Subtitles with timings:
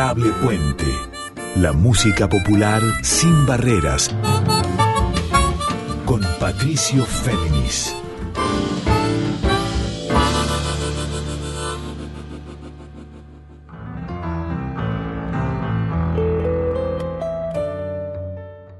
[0.00, 0.86] Puente.
[1.56, 4.10] La música popular sin barreras.
[6.06, 7.94] Con Patricio Féminis.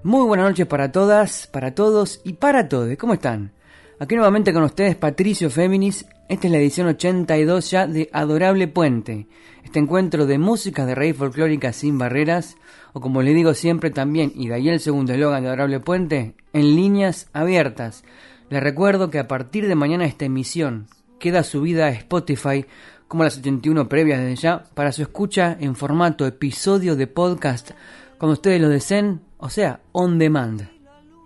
[0.02, 2.96] Muy buenas noches para todas, para todos y para todos.
[2.96, 3.52] ¿Cómo están?
[3.98, 6.07] Aquí nuevamente con ustedes Patricio Féminis.
[6.31, 9.27] Esta es la edición 82 ya de Adorable Puente.
[9.64, 12.57] Este encuentro de música de raíz folclórica sin barreras,
[12.93, 16.37] o como le digo siempre también, y de ahí el segundo eslogan de Adorable Puente,
[16.53, 18.04] en líneas abiertas.
[18.49, 20.87] Les recuerdo que a partir de mañana esta emisión
[21.18, 22.65] queda subida a Spotify
[23.09, 27.73] como las 81 previas desde ya para su escucha en formato episodio de podcast
[28.18, 30.68] cuando ustedes lo deseen, o sea, on demand.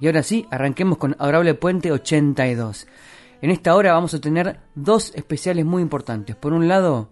[0.01, 2.87] Y ahora sí, arranquemos con Adorable Puente 82.
[3.45, 6.35] En esta hora vamos a tener dos especiales muy importantes.
[6.35, 7.11] Por un lado,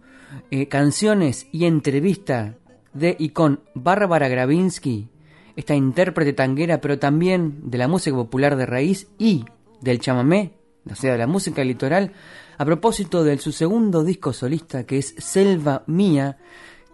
[0.51, 2.55] eh, canciones y entrevista
[2.95, 5.11] de y con Bárbara Gravinsky,
[5.57, 9.45] esta intérprete tanguera, pero también de la música popular de raíz y
[9.83, 10.55] del chamamé,
[10.91, 12.15] o sea, de la música litoral,
[12.57, 16.39] a propósito de su segundo disco solista que es Selva Mía,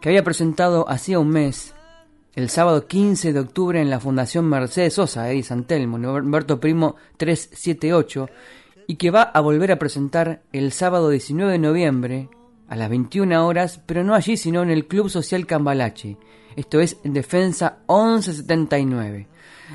[0.00, 1.77] que había presentado hacía un mes
[2.39, 8.28] el sábado 15 de octubre en la Fundación Mercedes Sosa de Santelmo, Humberto Primo 378,
[8.89, 12.31] y que va a volver a presentar el sábado 19 de noviembre
[12.69, 16.17] a las 21 horas, pero no allí, sino en el Club Social Cambalache.
[16.56, 19.28] Esto es en Defensa 1179.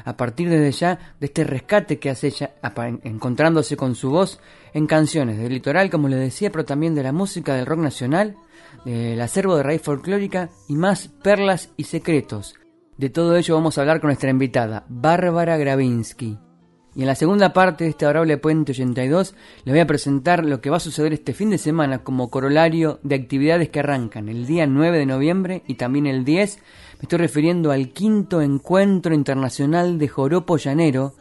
[0.03, 2.55] A partir desde ya de este rescate que hace ella,
[3.03, 4.39] encontrándose con su voz
[4.73, 8.35] en canciones del litoral, como le decía, pero también de la música del rock nacional,
[8.83, 12.55] del acervo de raíz folclórica y más perlas y secretos.
[12.97, 16.39] De todo ello vamos a hablar con nuestra invitada, Bárbara Gravinsky.
[16.95, 19.33] Y en la segunda parte de este adorable Puente 82
[19.65, 22.99] les voy a presentar lo que va a suceder este fin de semana como corolario
[23.01, 26.57] de actividades que arrancan el día 9 de noviembre y también el 10.
[26.57, 31.15] Me estoy refiriendo al quinto encuentro internacional de Joropo Llanero,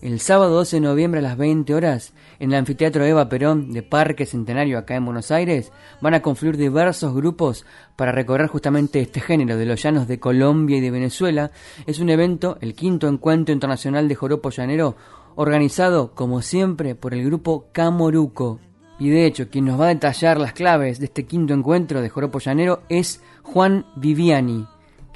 [0.00, 3.82] el sábado 12 de noviembre a las 20 horas, en el anfiteatro Eva Perón de
[3.82, 7.66] Parque Centenario acá en Buenos Aires, van a confluir diversos grupos
[7.96, 11.50] para recorrer justamente este género de los llanos de Colombia y de Venezuela.
[11.86, 14.96] Es un evento, el quinto encuentro internacional de Joropo Llanero,
[15.34, 18.60] organizado, como siempre, por el grupo Camoruco.
[19.00, 22.08] Y de hecho, quien nos va a detallar las claves de este quinto encuentro de
[22.08, 24.66] Joropo Llanero es Juan Viviani,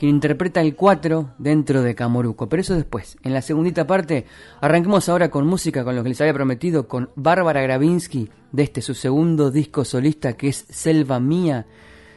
[0.02, 2.48] quien interpreta el 4 dentro de Camoruco.
[2.48, 3.16] Pero eso después.
[3.22, 4.26] En la segundita parte,
[4.60, 8.82] arranquemos ahora con música con lo que les había prometido, con Bárbara Gravinsky, de este
[8.82, 11.66] su segundo disco solista que es Selva Mía.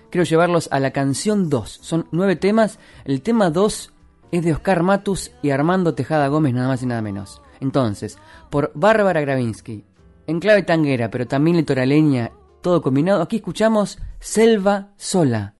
[0.09, 1.69] Quiero llevarlos a la canción 2.
[1.69, 2.79] Son nueve temas.
[3.03, 3.93] El tema 2
[4.31, 7.43] es de Oscar Matus y Armando Tejada Gómez, nada más y nada menos.
[7.59, 8.17] Entonces,
[8.49, 9.85] por Bárbara Gravinsky,
[10.25, 12.31] en clave tanguera, pero también litoraleña,
[12.63, 15.54] todo combinado, aquí escuchamos Selva Sola.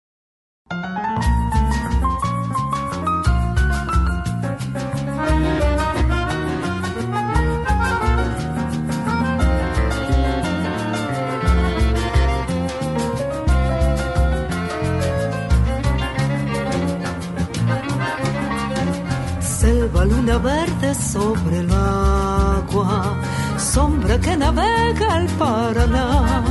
[20.05, 23.17] Luna verde sobre el agua,
[23.57, 26.43] sombra que navega el Paraná.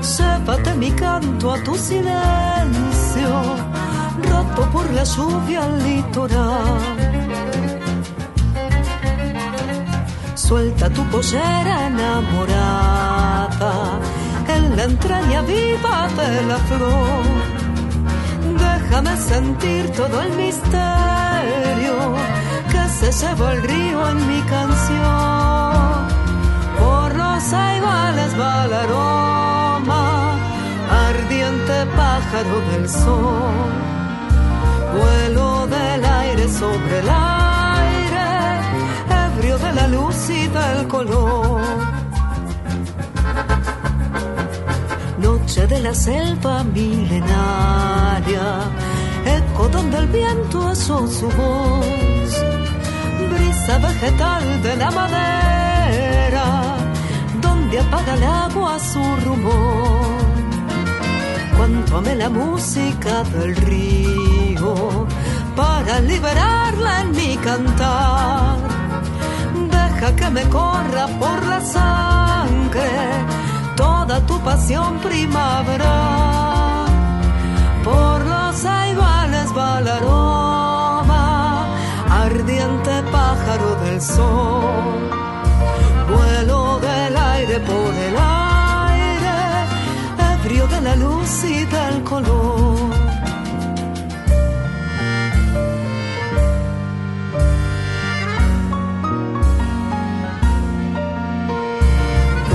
[0.00, 3.30] Sépate mi canto a tu silencio,
[4.28, 6.80] roto por la lluvia al litoral.
[10.34, 13.72] Suelta tu pollera enamorada
[14.54, 17.24] en la entraña viva de la flor.
[18.64, 22.23] Déjame sentir todo el misterio
[23.12, 26.08] se el río en mi canción.
[26.78, 30.38] Por los aiguales va el aroma,
[31.08, 33.72] ardiente pájaro del sol.
[34.96, 38.26] Vuelo del aire sobre el aire,
[39.26, 41.60] ebrio de la luz y del color.
[45.18, 48.46] Noche de la selva milenaria,
[49.26, 52.53] eco donde el viento asó su voz
[53.28, 56.46] brisa vegetal de la madera,
[57.40, 60.14] donde apaga el agua su rumor.
[61.56, 65.06] Cuanto amé la música del río,
[65.56, 68.58] para liberarla en mi cantar.
[69.70, 72.90] Deja que me corra por la sangre
[73.76, 75.96] toda tu pasión primavera.
[77.82, 80.34] Por los aiguales balarón
[82.24, 83.03] ardiente
[83.44, 85.10] pájaro del sol,
[86.08, 89.36] vuelo del aire por el aire,
[90.34, 92.90] ebrio de la luz y del color.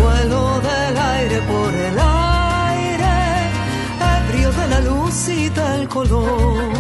[0.01, 3.15] Vuelo del aire por el aire,
[4.18, 6.78] ebrio de la luz y del color.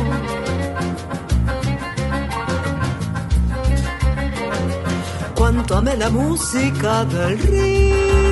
[5.71, 8.28] Amé la música del río.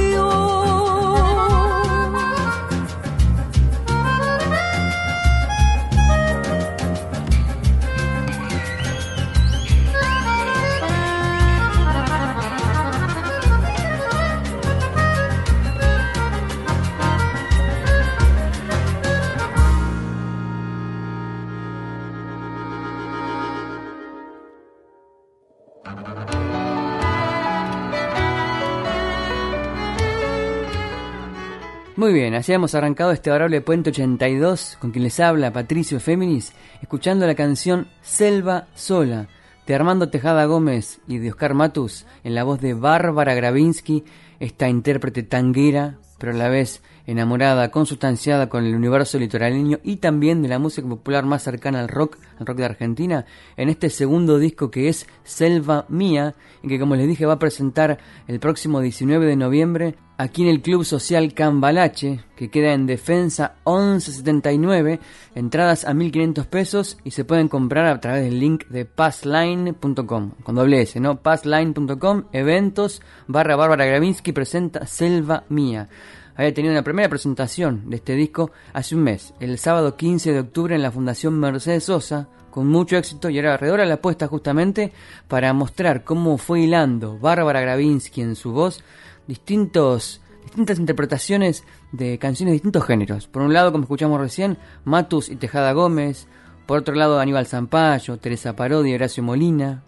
[32.08, 36.54] Muy bien, así hemos arrancado este adorable Puente 82 con quien les habla Patricio Féminis,
[36.82, 39.28] escuchando la canción Selva Sola
[39.66, 44.06] de Armando Tejada Gómez y de Oscar Matus en la voz de Bárbara Gravinsky,
[44.40, 50.42] esta intérprete tanguera, pero a la vez enamorada, consustanciada con el universo litoraleño y también
[50.42, 53.26] de la música popular más cercana al rock, al rock de Argentina,
[53.56, 57.40] en este segundo disco que es Selva Mía, y que como les dije va a
[57.40, 62.88] presentar el próximo 19 de noviembre aquí en el Club Social Cambalache, que queda en
[62.88, 65.00] Defensa 1179,
[65.36, 70.56] entradas a 1500 pesos y se pueden comprar a través del link de passline.com, con
[70.56, 71.22] doble S, ¿no?
[71.22, 75.88] passline.com, eventos, barra Bárbara Gravinsky presenta Selva Mía
[76.38, 80.40] había tenido una primera presentación de este disco hace un mes, el sábado 15 de
[80.40, 84.28] octubre en la Fundación Mercedes Sosa, con mucho éxito y era alrededor de la apuesta
[84.28, 84.94] justamente
[85.28, 88.84] para mostrar cómo fue hilando Bárbara Gravinsky en su voz
[89.26, 93.28] distintos, distintas interpretaciones de canciones de distintos géneros.
[93.28, 96.28] Por un lado, como escuchamos recién, Matus y Tejada Gómez,
[96.68, 99.84] por otro lado Aníbal Zampayo, Teresa Parodi, Horacio Molina,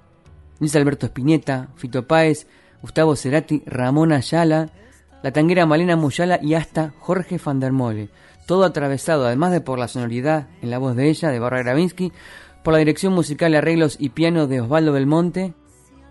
[0.59, 2.47] Luis Alberto Spinetta, Fito Páez,
[2.81, 4.71] Gustavo Cerati, Ramón Ayala,
[5.21, 8.09] la tanguera Malena Muyala y hasta Jorge van der Mole.
[8.45, 12.11] Todo atravesado, además de por la sonoridad en la voz de ella, de Barbara Gravinsky,
[12.63, 15.53] por la dirección musical, arreglos y piano de Osvaldo Belmonte,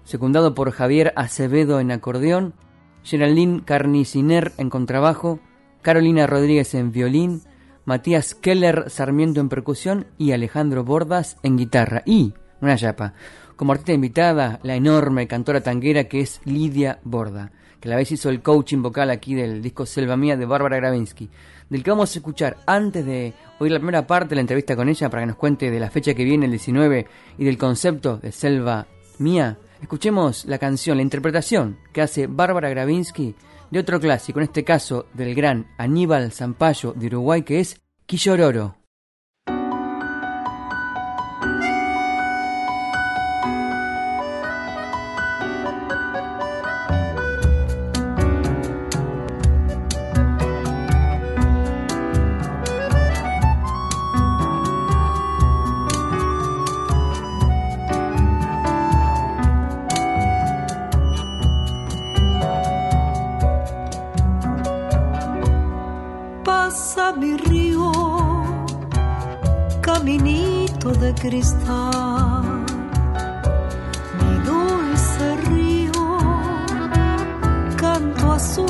[0.05, 2.55] secundado por Javier Acevedo en acordeón,
[3.03, 5.41] Geraldine Carniciner en contrabajo,
[5.83, 7.43] Carolina Rodríguez en violín,
[7.85, 12.03] Matías Keller Sarmiento en percusión y Alejandro Bordas en guitarra.
[12.05, 13.15] Y, una chapa,
[13.57, 18.31] como artista invitada, la enorme cantora tanguera que es Lidia Borda que la vez hizo
[18.31, 21.29] el coaching vocal aquí del disco Selva Mía de Bárbara Gravinsky,
[21.69, 24.89] del que vamos a escuchar antes de oír la primera parte de la entrevista con
[24.89, 27.07] ella para que nos cuente de la fecha que viene, el 19,
[27.39, 28.87] y del concepto de Selva
[29.19, 29.59] Mía.
[29.81, 33.35] Escuchemos la canción, la interpretación que hace Bárbara Gravinsky
[33.71, 38.78] de otro clásico, en este caso del gran Aníbal Zampayo de Uruguay, que es Quillororo.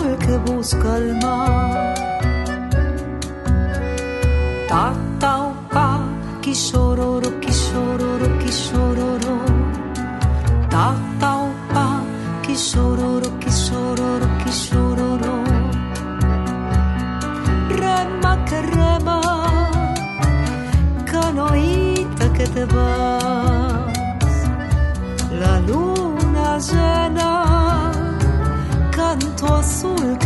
[0.09, 1.95] Azul que busca el mar.
[4.69, 6.01] Ta ta pa,
[6.43, 9.35] quishororo, quishororo, quishororo.
[10.71, 11.35] Ta ta
[11.73, 12.03] pa,
[12.43, 15.33] quishororo, quishororo, quishororo.
[17.81, 19.21] Rema que rema,
[21.11, 23.18] canoí que te vas.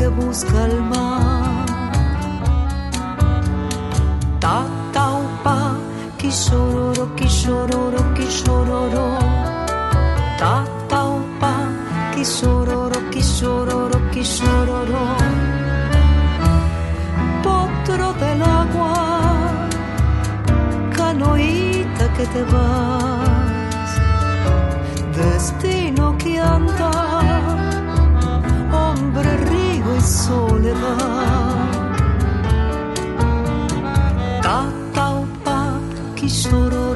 [0.08, 1.66] Busca el mar.
[4.40, 5.08] Ta ta
[5.44, 5.76] pa,
[6.18, 9.06] quishororo, quishororo, quishororo.
[10.38, 11.04] Ta ta
[11.40, 11.54] pa,
[12.14, 15.02] quishororo, quishororo, quishororo.
[17.42, 18.94] Potro del agua,
[20.96, 21.72] canoí
[22.16, 23.90] que te vas,
[25.16, 26.90] destino que anda,
[30.02, 30.80] それば
[34.42, 35.80] 답답하
[36.16, 36.91] 기 싫어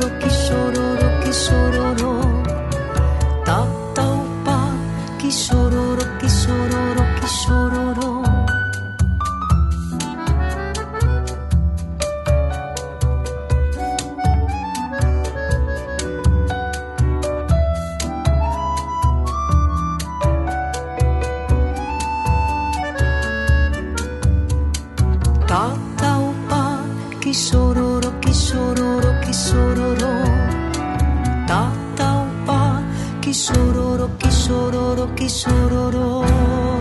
[34.76, 36.75] sororo ki sororo.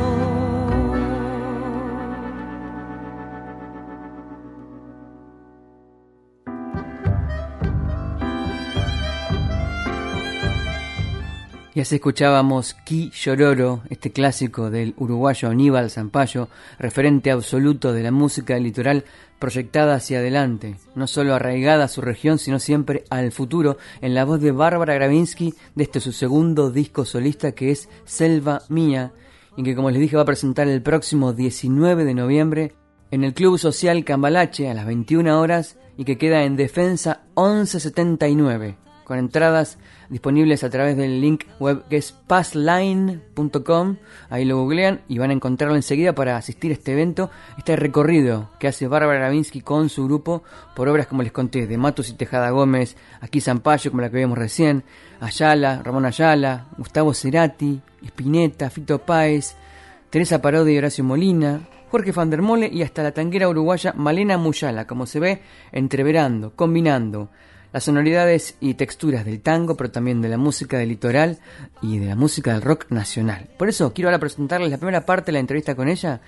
[11.76, 16.48] Y así escuchábamos Ki Llororo, este clásico del uruguayo Aníbal Zampayo,
[16.80, 19.04] referente absoluto de la música del litoral
[19.40, 24.24] proyectada hacia adelante, no solo arraigada a su región, sino siempre al futuro, en la
[24.24, 29.12] voz de Bárbara Gravinsky de este su segundo disco solista que es Selva Mía,
[29.58, 32.74] y que como les dije va a presentar el próximo 19 de noviembre
[33.12, 38.78] en el Club Social Cambalache a las 21 horas y que queda en Defensa 1179
[39.06, 39.78] con entradas
[40.10, 43.98] disponibles a través del link web que es passline.com.
[44.30, 48.50] Ahí lo googlean y van a encontrarlo enseguida para asistir a este evento, este recorrido
[48.60, 50.44] que hace Bárbara Gravinsky con su grupo
[50.76, 54.18] por obras como les conté, de Matos y Tejada Gómez, aquí Zampayo, como la que
[54.18, 54.84] vimos recién,
[55.20, 59.56] Ayala, Ramón Ayala, Gustavo Cerati, Spinetta, Fito Páez,
[60.10, 64.38] Teresa Parodi y Horacio Molina, Jorge van der Mole y hasta la tanguera uruguaya Malena
[64.38, 67.30] Muyala, como se ve, entreverando, combinando
[67.76, 71.40] las sonoridades y texturas del tango, pero también de la música del litoral
[71.82, 73.50] y de la música del rock nacional.
[73.58, 76.22] Por eso quiero ahora presentarles la primera parte de la entrevista con ella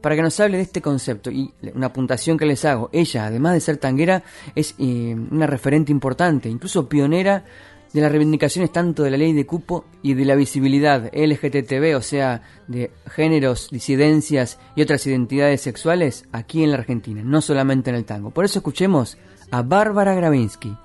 [0.00, 2.88] para que nos hable de este concepto y una apuntación que les hago.
[2.90, 4.22] Ella, además de ser tanguera,
[4.54, 7.44] es eh, una referente importante, incluso pionera
[7.92, 12.00] de las reivindicaciones tanto de la ley de cupo y de la visibilidad LGTB, o
[12.00, 17.96] sea, de géneros, disidencias y otras identidades sexuales aquí en la Argentina, no solamente en
[17.96, 18.30] el tango.
[18.30, 19.18] Por eso escuchemos
[19.50, 20.78] a Bárbara Gravinsky.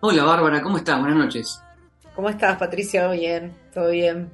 [0.00, 1.00] Hola Bárbara, ¿cómo estás?
[1.00, 1.60] Buenas noches.
[2.14, 3.10] ¿Cómo estás, Patricia?
[3.10, 4.30] Bien, todo bien.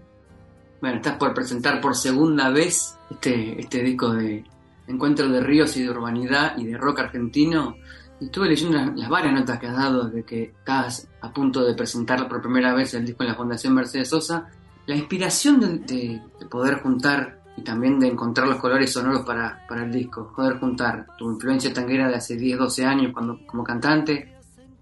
[0.82, 4.44] Bueno, estás por presentar por segunda vez este, este disco de
[4.86, 7.76] Encuentro de Ríos y de Urbanidad y de Rock Argentino.
[8.20, 12.28] Estuve leyendo las, varias notas que has dado desde que estás a punto de presentar
[12.28, 14.50] por primera vez el disco en la Fundación Mercedes Sosa.
[14.84, 19.90] La inspiración de, poder juntar y también de encontrar los colores sonoros para, para el
[19.90, 24.33] disco, poder juntar tu influencia tanguera de hace 10, 12 años cuando, como cantante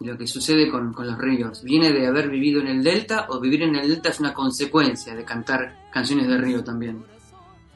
[0.04, 1.62] lo que sucede con, los ríos.
[1.62, 5.14] ¿Viene de haber vivido en el delta o vivir en el delta es una consecuencia
[5.14, 7.04] de cantar canciones de río también?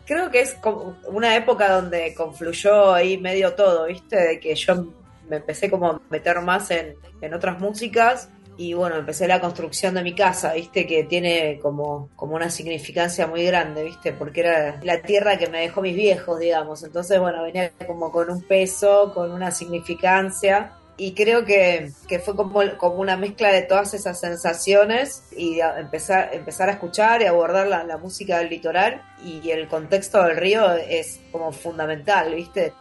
[0.07, 4.17] Creo que es como una época donde confluyó ahí medio todo, ¿viste?
[4.17, 4.87] De que yo
[5.29, 8.29] me empecé como a meter más en, en otras músicas
[8.59, 10.87] y bueno, empecé la construcción de mi casa, ¿viste?
[10.87, 14.13] Que tiene como, como una significancia muy grande, ¿viste?
[14.13, 16.83] Porque era la tierra que me dejó mis viejos, digamos.
[16.83, 21.91] Entonces, bueno, venía como con un peso, con una significancia y creo que,
[22.25, 27.27] fue como, como una mezcla de todas esas sensaciones y empezar, empezar a escuchar y
[27.27, 32.73] abordar la, música del litoral y el contexto del río es como fundamental, ¿viste?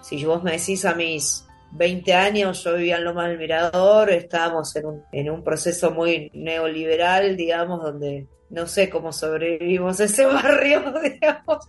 [0.00, 4.74] Si vos me decís a mis 20 años, yo vivía en Loma del Mirador, estábamos
[4.74, 10.92] en un, en un proceso muy neoliberal, digamos, donde no sé cómo sobrevivimos ese barrio,
[11.02, 11.68] digamos,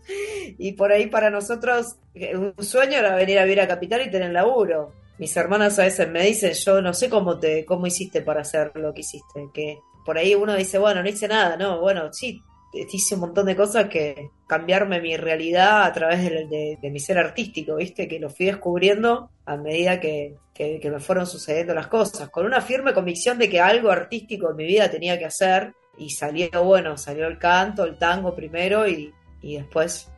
[0.58, 4.32] y por ahí para nosotros un sueño era venir a vivir a Capital y tener
[4.32, 8.42] laburo mis hermanas a veces me dicen, yo no sé cómo te, cómo hiciste para
[8.42, 12.12] hacer lo que hiciste, que por ahí uno dice, bueno, no hice nada, no, bueno,
[12.12, 12.42] sí,
[12.74, 17.76] hice un montón de cosas que cambiarme mi realidad a través de, mi ser artístico,
[17.76, 18.08] ¿viste?
[18.08, 22.60] Que lo fui descubriendo a medida que, que, me fueron sucediendo las cosas, con una
[22.60, 26.98] firme convicción de que algo artístico en mi vida tenía que hacer y salió, bueno,
[26.98, 29.14] salió el canto, el tango primero y,
[29.44, 30.11] y después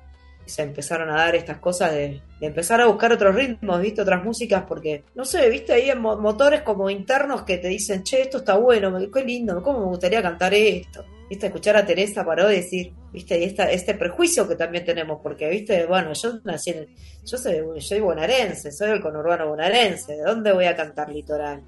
[0.45, 4.01] se empezaron a dar estas cosas de, empezar a buscar otros ritmos, ¿viste?
[4.01, 5.73] Otras músicas, porque, no sé, ¿viste?
[5.73, 9.85] Ahí motores como internos que te dicen, che, esto está bueno, qué lindo, ¿cómo me
[9.85, 11.05] gustaría cantar esto?
[11.29, 11.47] ¿Viste?
[11.47, 13.39] Escuchar a Teresa Paró decir, ¿viste?
[13.39, 15.85] Y esta, este prejuicio que también tenemos, porque, ¿viste?
[15.85, 16.87] Bueno, yo nací en,
[17.25, 21.63] yo soy, soy bonaerense, soy el conurbano bonaerense, ¿de dónde voy a cantar litoral?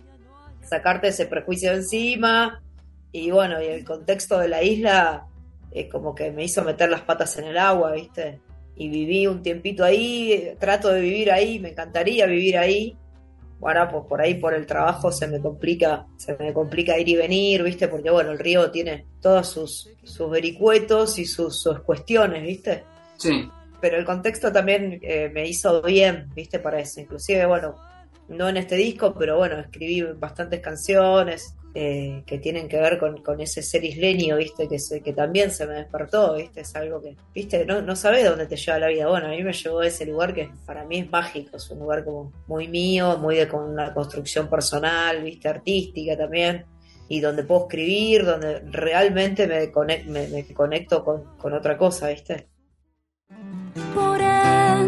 [0.62, 2.62] Sacarte ese prejuicio encima,
[3.14, 5.28] y bueno, y el contexto de la isla,
[5.72, 8.42] es como que me hizo meter las patas en el agua, ¿viste?
[8.76, 12.98] Y viví un tiempito ahí, trato de vivir ahí, me encantaría vivir ahí.
[13.60, 17.16] Bueno, pues por ahí por el trabajo se me complica, se me complica ir y
[17.16, 17.88] venir, ¿viste?
[17.88, 22.84] Porque bueno, el río tiene todos sus, sus vericuetos y sus, sus cuestiones, ¿viste?
[23.18, 23.50] Sí.
[23.80, 26.60] Pero el contexto también eh, me hizo bien, ¿viste?
[26.60, 27.00] Para eso.
[27.00, 27.76] Inclusive, bueno,
[28.28, 33.42] no en este disco, pero bueno, escribí bastantes canciones, eh, que tienen que ver con,
[33.42, 34.66] ese ser isleño, ¿viste?
[34.70, 36.62] Que, que también se me despertó, ¿viste?
[36.62, 37.66] Es algo que, ¿viste?
[37.66, 39.10] No, no sabes dónde te lleva la vida.
[39.10, 41.80] Bueno, a mí me llevó a ese lugar que para mí es mágico, es un
[41.80, 45.50] lugar como muy mío, muy de con una construcción personal, ¿viste?
[45.50, 46.66] Artística también.
[47.10, 49.70] Y donde puedo escribir, donde realmente me,
[50.30, 52.48] me, conecto con, con otra cosa, ¿viste?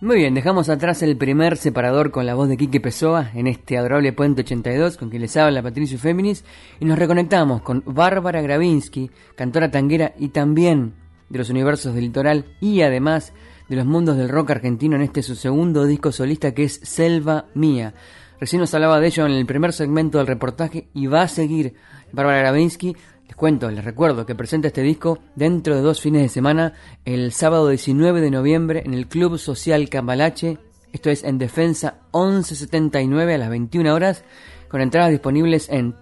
[0.00, 3.76] Muy bien, dejamos atrás el primer separador con la voz de Quique Pessoa en este
[3.76, 6.44] adorable Puente 82 con quien les habla Patricio Féminis
[6.78, 10.94] y nos reconectamos con Bárbara Gravinsky, cantora tanguera y también
[11.28, 13.32] de los universos del litoral y además
[13.68, 17.46] de los mundos del rock argentino en este su segundo disco solista que es Selva
[17.54, 17.92] Mía.
[18.38, 21.74] Recién nos hablaba de ello en el primer segmento del reportaje y va a seguir
[22.12, 22.94] Bárbara Gravinsky
[23.28, 26.72] les cuento, les recuerdo que presenta este disco dentro de dos fines de semana,
[27.04, 30.56] el sábado 19 de noviembre en el Club Social Cambalache,
[30.94, 34.24] esto es en Defensa 1179 a las 21 horas,
[34.68, 35.94] con entradas disponibles en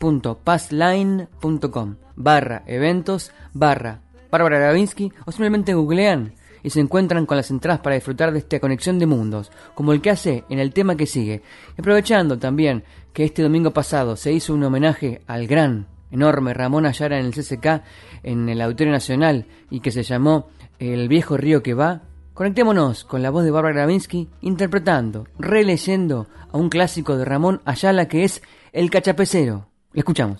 [0.00, 7.80] www.passline.com barra eventos barra Bárbara Gravinsky o simplemente googlean y se encuentran con las entradas
[7.80, 11.06] para disfrutar de esta conexión de mundos, como el que hace en el tema que
[11.06, 11.42] sigue.
[11.78, 12.82] Aprovechando también
[13.12, 17.32] que este domingo pasado se hizo un homenaje al gran enorme Ramón Ayara en el
[17.32, 17.82] CCK,
[18.22, 22.02] en el Auditorio Nacional, y que se llamó El viejo río que va,
[22.34, 28.06] conectémonos con la voz de Bárbara Gravinsky interpretando, releyendo a un clásico de Ramón Ayala
[28.06, 28.42] que es
[28.72, 29.66] El Cachapecero.
[29.94, 30.38] Escuchamos.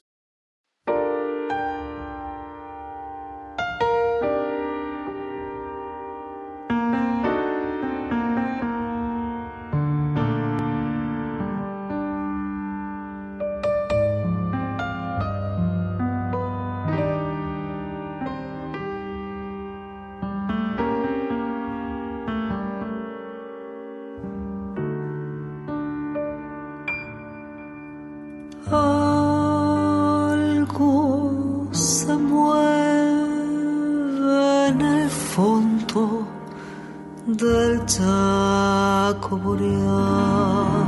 [37.43, 40.87] del Chaco boreal.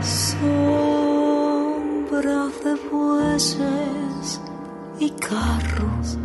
[0.00, 0.54] Sombras
[2.64, 4.40] de bueyes
[4.98, 6.18] y carros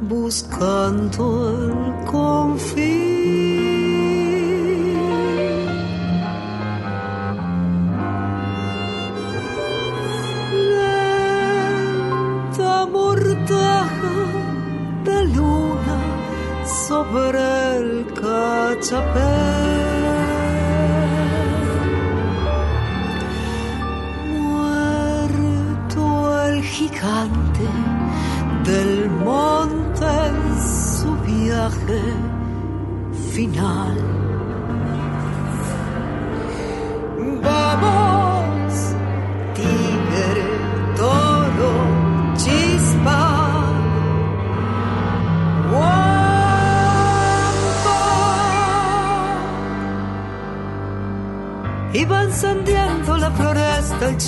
[0.00, 3.67] buscando el confín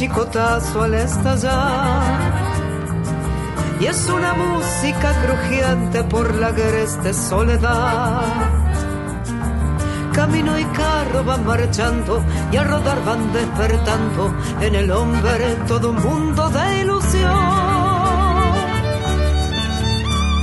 [0.00, 2.32] chicotazo al estallar.
[3.80, 8.22] Y es una música crujiente por la agreste soledad.
[10.14, 15.96] Camino y carro van marchando y al rodar van despertando en el hombre todo un
[15.96, 17.60] mundo de ilusión.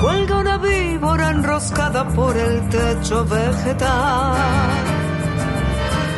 [0.02, 4.36] Cuelga una víbora enroscada por el techo vegetal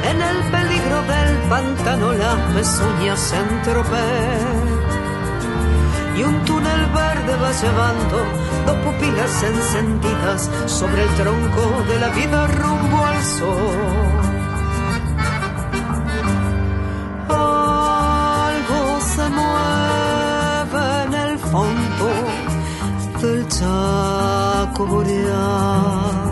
[0.10, 0.44] en el
[0.90, 4.70] del pantano las pezuñas se entropeen
[6.18, 8.18] y un túnel verde va llevando
[8.66, 13.78] dos pupilas encendidas sobre el tronco de la vida rumbo al sol.
[17.30, 22.10] Algo se mueve en el fondo
[23.22, 26.29] del chaco boreal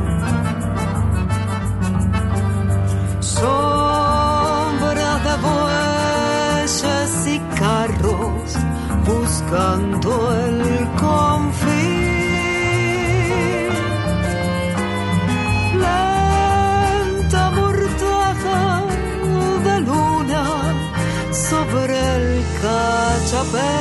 [9.47, 10.11] buscando
[10.45, 12.07] el confín.
[15.85, 18.83] Lenta mortaja
[19.63, 20.45] de luna
[21.31, 23.75] sobre el cachapé.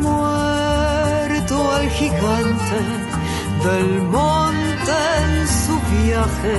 [0.00, 2.80] Muerto el gigante
[3.64, 6.58] del monte en su viaje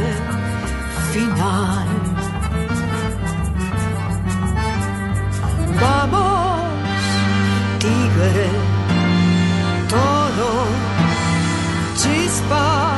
[1.14, 1.87] final.
[5.80, 6.62] Vamos,
[7.80, 8.48] tigre,
[9.90, 10.52] toro,
[11.96, 12.98] chispa.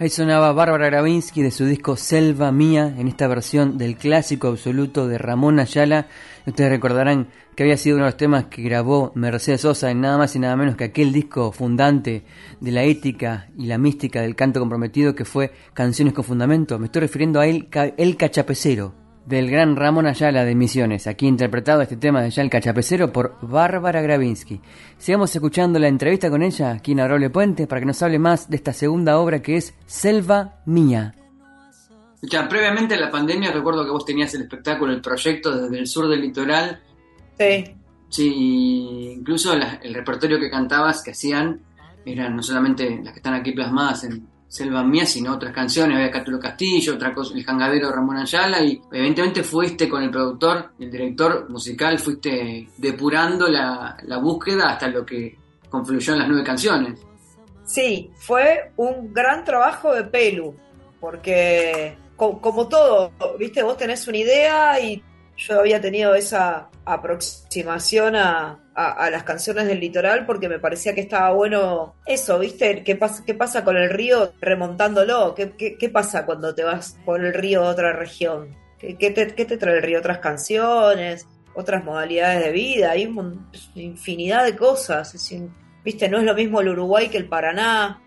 [0.00, 5.06] Ahí sonaba Bárbara Gravinsky de su disco Selva Mía, en esta versión del clásico absoluto
[5.06, 6.06] de Ramón Ayala.
[6.50, 10.18] Ustedes recordarán que había sido uno de los temas que grabó Mercedes Sosa en nada
[10.18, 12.24] más y nada menos que aquel disco fundante
[12.60, 16.78] de la ética y la mística del canto comprometido que fue Canciones con Fundamento.
[16.78, 18.94] Me estoy refiriendo a él, El Cachapecero
[19.26, 23.36] del gran Ramón Ayala de Misiones, aquí interpretado este tema de Ya el Cachapecero por
[23.42, 24.60] Bárbara Gravinsky.
[24.98, 28.50] Sigamos escuchando la entrevista con ella aquí en Aroble Puente para que nos hable más
[28.50, 31.14] de esta segunda obra que es Selva Mía.
[32.22, 35.86] Ya, previamente a la pandemia recuerdo que vos tenías el espectáculo, el proyecto desde el
[35.86, 36.80] sur del litoral.
[37.38, 37.64] Sí.
[38.08, 41.60] Sí, incluso el repertorio que cantabas, que hacían,
[42.04, 46.10] eran no solamente las que están aquí plasmadas en, Selva Mía, sino otras canciones, había
[46.10, 50.90] Cátulo Castillo, otra cosa, El Jangadero Ramón Ayala, y evidentemente fuiste con el productor, el
[50.90, 56.98] director musical, fuiste depurando la, búsqueda hasta lo que confluyó en las nueve canciones.
[57.64, 60.52] Sí, fue un gran trabajo de Pelu,
[60.98, 65.02] porque como todo, viste, vos tenés una idea y
[65.36, 68.58] yo había tenido esa aproximación a,
[69.10, 72.82] las canciones del litoral porque me parecía que estaba bueno eso, ¿viste?
[72.82, 75.34] ¿Qué pasa, qué pasa con el río remontándolo?
[75.34, 78.56] ¿Qué, qué, pasa cuando te vas por el río a otra región?
[78.78, 79.98] ¿Qué, te, ¿Qué, te, trae el río?
[79.98, 83.34] Otras canciones, otras modalidades de vida, hay una
[83.74, 85.14] infinidad de cosas.
[85.84, 86.08] ¿Viste?
[86.08, 88.00] No es lo mismo el Uruguay que el Paraná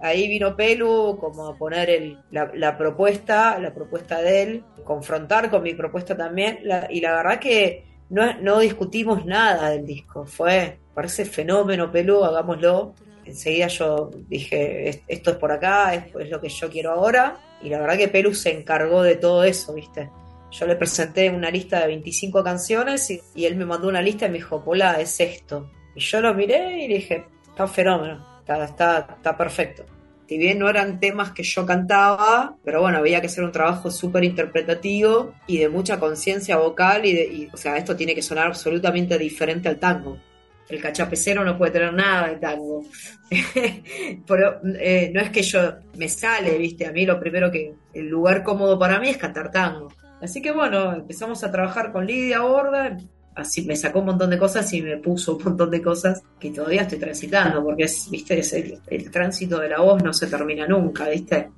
[0.00, 5.74] ahí vino Pelu como a poner la, propuesta, la propuesta de él, confrontar con mi
[5.74, 11.90] propuesta también, y la verdad que no, no discutimos nada del disco, fue, parece fenómeno
[11.90, 12.94] Pelu, hagámoslo.
[13.24, 17.68] Enseguida yo dije, esto es por acá, es, es lo que yo quiero ahora, y
[17.68, 20.08] la verdad que Pelu se encargó de todo eso, ¿viste?
[20.52, 24.28] Yo le presenté una lista de 25 canciones y, él me mandó una lista y
[24.28, 25.68] me dijo, Pola, es esto.
[25.96, 29.84] Y yo lo miré y dije, está fenómeno está, perfecto.
[30.28, 33.90] Si bien no eran temas que yo cantaba, pero bueno, había que hacer un trabajo
[33.90, 38.48] súper interpretativo y de mucha conciencia vocal y, de, o sea, esto tiene que sonar
[38.48, 40.18] absolutamente diferente al tango.
[40.68, 42.82] El cachapecero no puede tener nada de tango.
[44.26, 48.08] pero eh, no es que yo me sale, viste, a mí lo primero que, el
[48.08, 49.92] lugar cómodo para mí es cantar tango.
[50.20, 52.96] Así que bueno, empezamos a trabajar con Lidia Borda,
[53.36, 56.50] así me sacó un montón de cosas y me puso un montón de cosas que
[56.50, 60.66] todavía estoy transitando, porque es, viste, es el, tránsito de la voz no se termina
[60.66, 61.50] nunca, viste.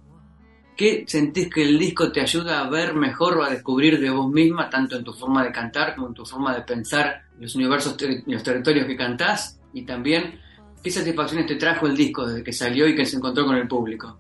[0.76, 4.30] ¿Qué sentís que el disco te ayuda a ver mejor o a descubrir de vos
[4.30, 7.96] misma, tanto en tu forma de cantar como en tu forma de pensar los universos
[8.00, 9.58] y los territorios que cantás?
[9.72, 10.38] Y también,
[10.82, 13.66] ¿qué satisfacciones te trajo el disco desde que salió y que se encontró con el
[13.66, 14.18] público?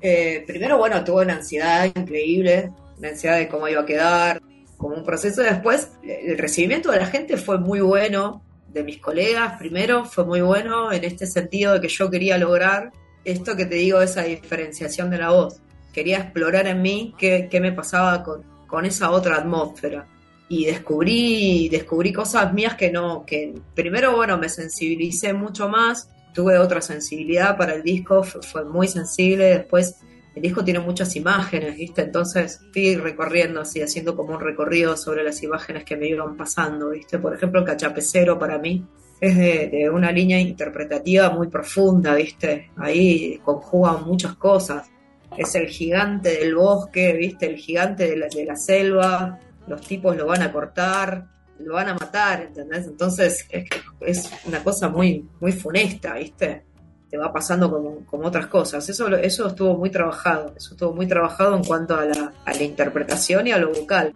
[0.00, 4.40] Eh, primero, bueno, tuve una ansiedad increíble, una ansiedad de cómo iba a quedar,
[4.76, 5.42] como un proceso.
[5.42, 10.42] Después, el recibimiento de la gente fue muy bueno, de mis colegas primero, fue muy
[10.42, 12.92] bueno en este sentido de que yo quería lograr
[13.24, 15.60] esto que te digo, esa diferenciación de la voz.
[15.92, 20.06] Quería explorar en mí qué, qué me pasaba con, con esa otra atmósfera.
[20.48, 26.58] Y descubrí, descubrí cosas mías que no, que primero, bueno, me sensibilicé mucho más, tuve
[26.58, 29.96] otra sensibilidad para el disco, fue muy sensible, después
[30.36, 32.02] el disco tiene muchas imágenes, ¿viste?
[32.02, 36.90] Entonces fui recorriendo así, haciendo como un recorrido sobre las imágenes que me iban pasando,
[36.90, 37.18] ¿viste?
[37.18, 38.86] Por ejemplo, cachapecero para mí
[39.18, 42.70] es de, una línea interpretativa muy profunda, ¿viste?
[42.76, 44.90] Ahí conjugan muchas cosas.
[45.38, 47.46] Es el gigante del bosque, ¿viste?
[47.46, 51.28] El gigante de la, de la selva, los tipos lo van a cortar,
[51.60, 52.86] lo van a matar, ¿entendés?
[52.86, 53.64] Entonces es,
[54.00, 56.65] es una cosa muy, muy funesta, ¿viste?
[57.10, 58.88] Te va pasando como, otras cosas.
[58.88, 62.62] Eso, eso estuvo muy trabajado, eso estuvo muy trabajado en cuanto a la, a la
[62.62, 64.12] interpretación y a lo vocal.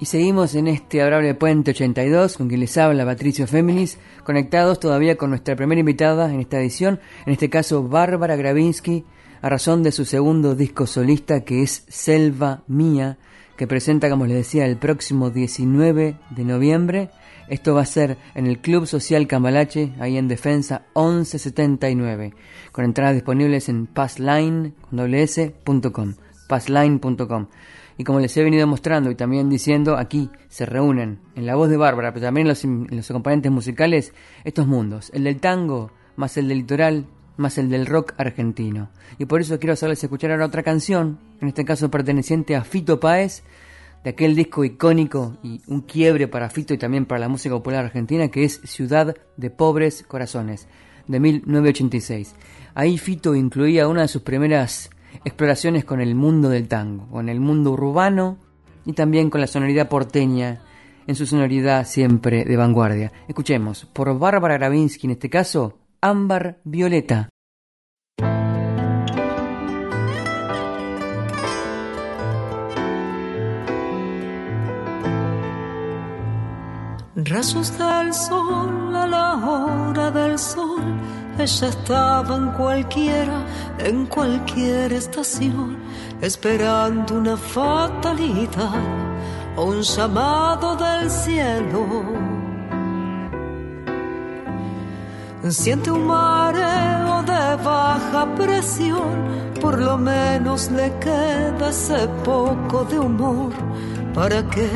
[0.00, 5.16] Y seguimos en este adorable Puente 82 con quien les habla Patricio Féminis, conectados todavía
[5.16, 9.04] con nuestra primera invitada en esta edición, en este caso Bárbara Gravinsky,
[9.42, 13.18] a razón de su segundo disco solista que es Selva Mía,
[13.56, 17.10] que presenta, como les decía, el próximo 19 de noviembre
[17.50, 22.34] esto va a ser en el Club Social Cambalache, ahí en Defensa 1179,
[22.72, 24.74] con entradas disponibles en passline.com,
[26.48, 27.46] passline.com.
[27.96, 31.68] Y como les he venido mostrando y también diciendo, aquí se reúnen en la voz
[31.68, 36.36] de Bárbara, pero también en los, los componentes musicales, estos mundos, el del tango, más
[36.36, 37.06] el del litoral,
[37.36, 38.90] más el del rock argentino.
[39.18, 43.00] Y por eso quiero hacerles escuchar ahora otra canción, en este caso perteneciente a Fito
[43.00, 43.42] Páez,
[44.04, 47.84] de aquel disco icónico y un quiebre para Fito y también para la música popular
[47.84, 50.68] argentina que es Ciudad de Pobres Corazones,
[51.06, 52.34] de 1986.
[52.74, 54.90] Ahí Fito incluía una de sus primeras
[55.24, 58.38] exploraciones con el mundo del tango, con el mundo urbano
[58.84, 60.62] y también con la sonoridad porteña
[61.06, 63.12] en su sonoridad siempre de vanguardia.
[63.26, 67.30] Escuchemos, por Bárbara Gravinsky en este caso, Ámbar Violeta.
[77.28, 80.80] Rayos del sol a la hora del sol,
[81.38, 83.44] ella estaba en cualquiera,
[83.78, 85.76] en cualquier estación,
[86.22, 88.80] esperando una fatalidad
[89.56, 91.86] o un llamado del cielo.
[95.50, 103.52] Siente un mareo de baja presión, por lo menos le queda ese poco de humor
[104.18, 104.68] para que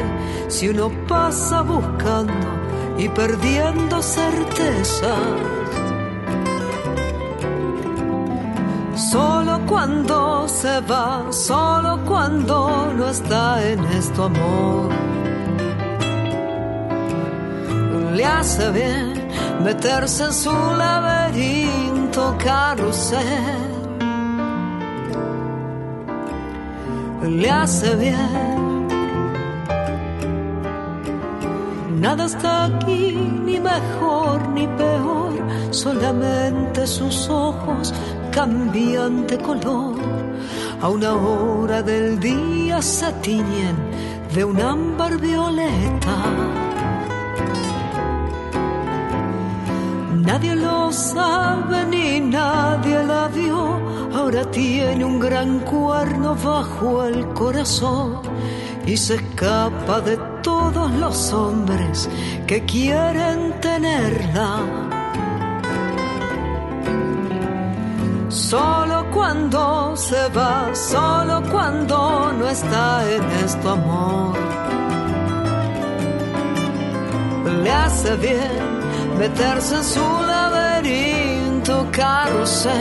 [0.46, 2.46] si uno pasa buscando
[2.96, 5.18] y perdiendo certezas,
[8.94, 14.90] solo cuando se va, solo cuando no está en esto amor,
[18.14, 19.28] le hace bien
[19.64, 23.72] meterse en su laberinto carrusel.
[27.24, 28.71] Le hace bien
[32.02, 33.12] Nada está aquí,
[33.44, 35.34] ni mejor ni peor,
[35.70, 37.94] solamente sus ojos
[38.32, 39.94] cambian de color.
[40.80, 43.76] A una hora del día se tiñen
[44.34, 46.16] de un ámbar violeta.
[50.26, 53.80] Nadie lo sabe ni nadie la vio.
[54.12, 58.22] Ahora tiene un gran cuerno bajo el corazón
[58.84, 60.31] y se escapa de
[60.72, 62.08] todos los hombres
[62.46, 64.60] que quieren tenerla.
[68.28, 74.36] Solo cuando se va, solo cuando no está en esto amor.
[77.62, 78.62] Le hace bien
[79.18, 82.72] meterse en su laberinto carrusel.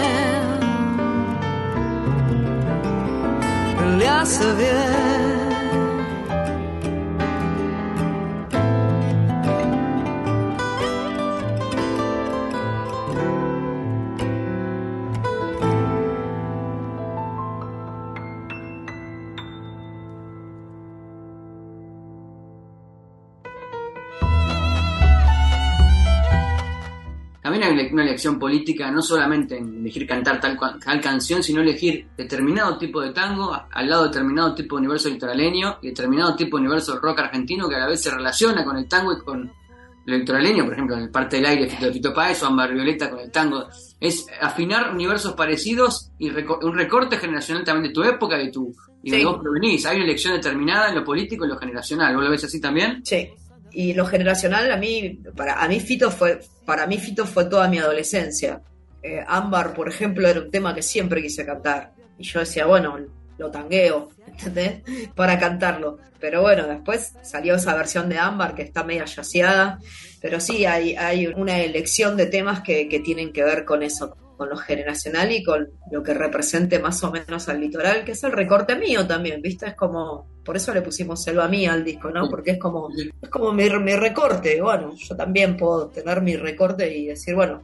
[3.97, 5.30] Le hace bien
[27.93, 33.01] una elección política no solamente en elegir cantar tal, tal canción, sino elegir determinado tipo
[33.01, 36.99] de tango al lado de determinado tipo de universo electoraleño y determinado tipo de universo
[36.99, 39.51] rock argentino que a la vez se relaciona con el tango y con
[40.05, 43.09] lo electoraleño, por ejemplo, en el parte del aire de Fito Páez o Ambar Violeta
[43.09, 43.67] con el tango.
[43.99, 48.73] Es afinar universos parecidos y un recorte generacional también de tu época y, tu,
[49.03, 49.85] y de vos provenís.
[49.85, 52.15] Hay una elección determinada en lo político y en lo generacional.
[52.15, 53.05] ¿Vos lo ves así también?
[53.05, 53.29] Sí,
[53.71, 57.67] y lo generacional a mí para a mí Fito fue para mí Fito fue toda
[57.67, 58.61] mi adolescencia.
[59.03, 61.93] Eh, Ámbar por ejemplo era un tema que siempre quise cantar.
[62.17, 62.97] Y yo decía bueno
[63.37, 64.81] lo tangueo ¿entendés?
[65.15, 65.97] para cantarlo.
[66.19, 69.79] Pero bueno después salió esa versión de Ámbar que está media yaceada
[70.21, 74.15] pero sí hay, hay una elección de temas que, que tienen que ver con eso
[74.41, 78.23] con lo generacional y con lo que represente más o menos al litoral, que es
[78.23, 79.67] el recorte mío también, ¿viste?
[79.67, 82.27] Es como, por eso le pusimos Selva Mía al disco, ¿no?
[82.27, 82.89] Porque es como,
[83.21, 87.61] es como mi, recorte, bueno, yo también puedo tener mi recorte y decir, bueno,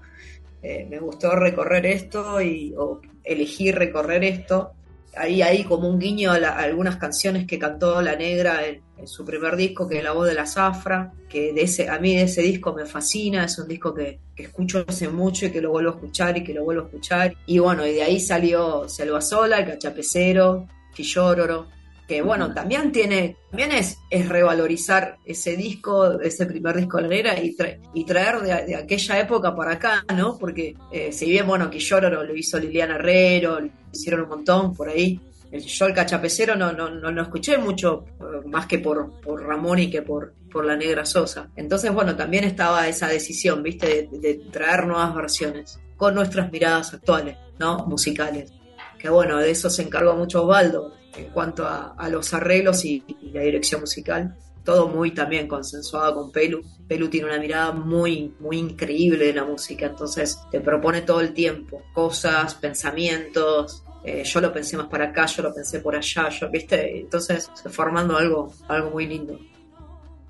[0.61, 4.73] eh, me gustó recorrer esto y, o elegir recorrer esto,
[5.15, 9.55] ahí hay como un guiño a, algunas canciones que cantó La Negra en, su primer
[9.55, 12.41] disco, que es La Voz de la Zafra, que de ese, a mí de ese
[12.41, 15.95] disco me fascina, es un disco que, escucho hace mucho y que lo vuelvo a
[15.95, 17.35] escuchar y que lo vuelvo a escuchar.
[17.45, 21.67] Y bueno, y de ahí salió Selva Sola, El Cachapecero, Fillororo,
[22.07, 27.37] que bueno, también tiene, también es, es revalorizar ese disco, ese primer disco de la
[27.37, 27.55] y,
[27.93, 30.37] y traer de, aquella época para acá, ¿no?
[30.37, 34.73] Porque eh, si bien, bueno, que Llororo lo hizo Liliana Herrero, lo hicieron un montón
[34.73, 35.19] por ahí,
[35.51, 39.79] yo el cachapecero no, no, no, no escuché mucho eh, más que por, por Ramón
[39.79, 41.49] y que por, por la negra Sosa.
[41.55, 44.09] Entonces, bueno, también estaba esa decisión, ¿viste?
[44.11, 47.85] De, de traer nuevas versiones con nuestras miradas actuales, ¿no?
[47.87, 48.53] Musicales.
[48.99, 53.41] Que bueno, de eso se encargó mucho Osvaldo, en cuanto a, los arreglos y, la
[53.41, 54.37] dirección musical.
[54.63, 56.61] Todo muy también consensuado con Pelu.
[56.87, 61.33] Pelu tiene una mirada muy, muy increíble de la música, entonces te propone todo el
[61.33, 63.83] tiempo cosas, pensamientos.
[64.07, 67.01] Eh, yo lo pensé más para acá, yo lo pensé por allá, yo, ¿viste?
[67.01, 69.37] Entonces formando algo, algo muy lindo.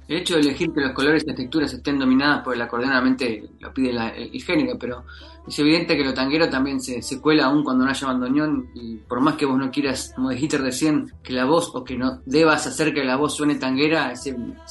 [0.07, 2.91] El hecho de elegir que los colores y las texturas estén dominadas por el acordeón
[3.59, 5.03] lo pide el, género, pero
[5.47, 8.95] es evidente que lo tanguero también se, se, cuela aún cuando no haya bandoneón y
[8.95, 12.21] por más que vos no quieras, como dijiste recién, que la voz o que no
[12.25, 14.25] debas hacer que la voz suene tanguera, es,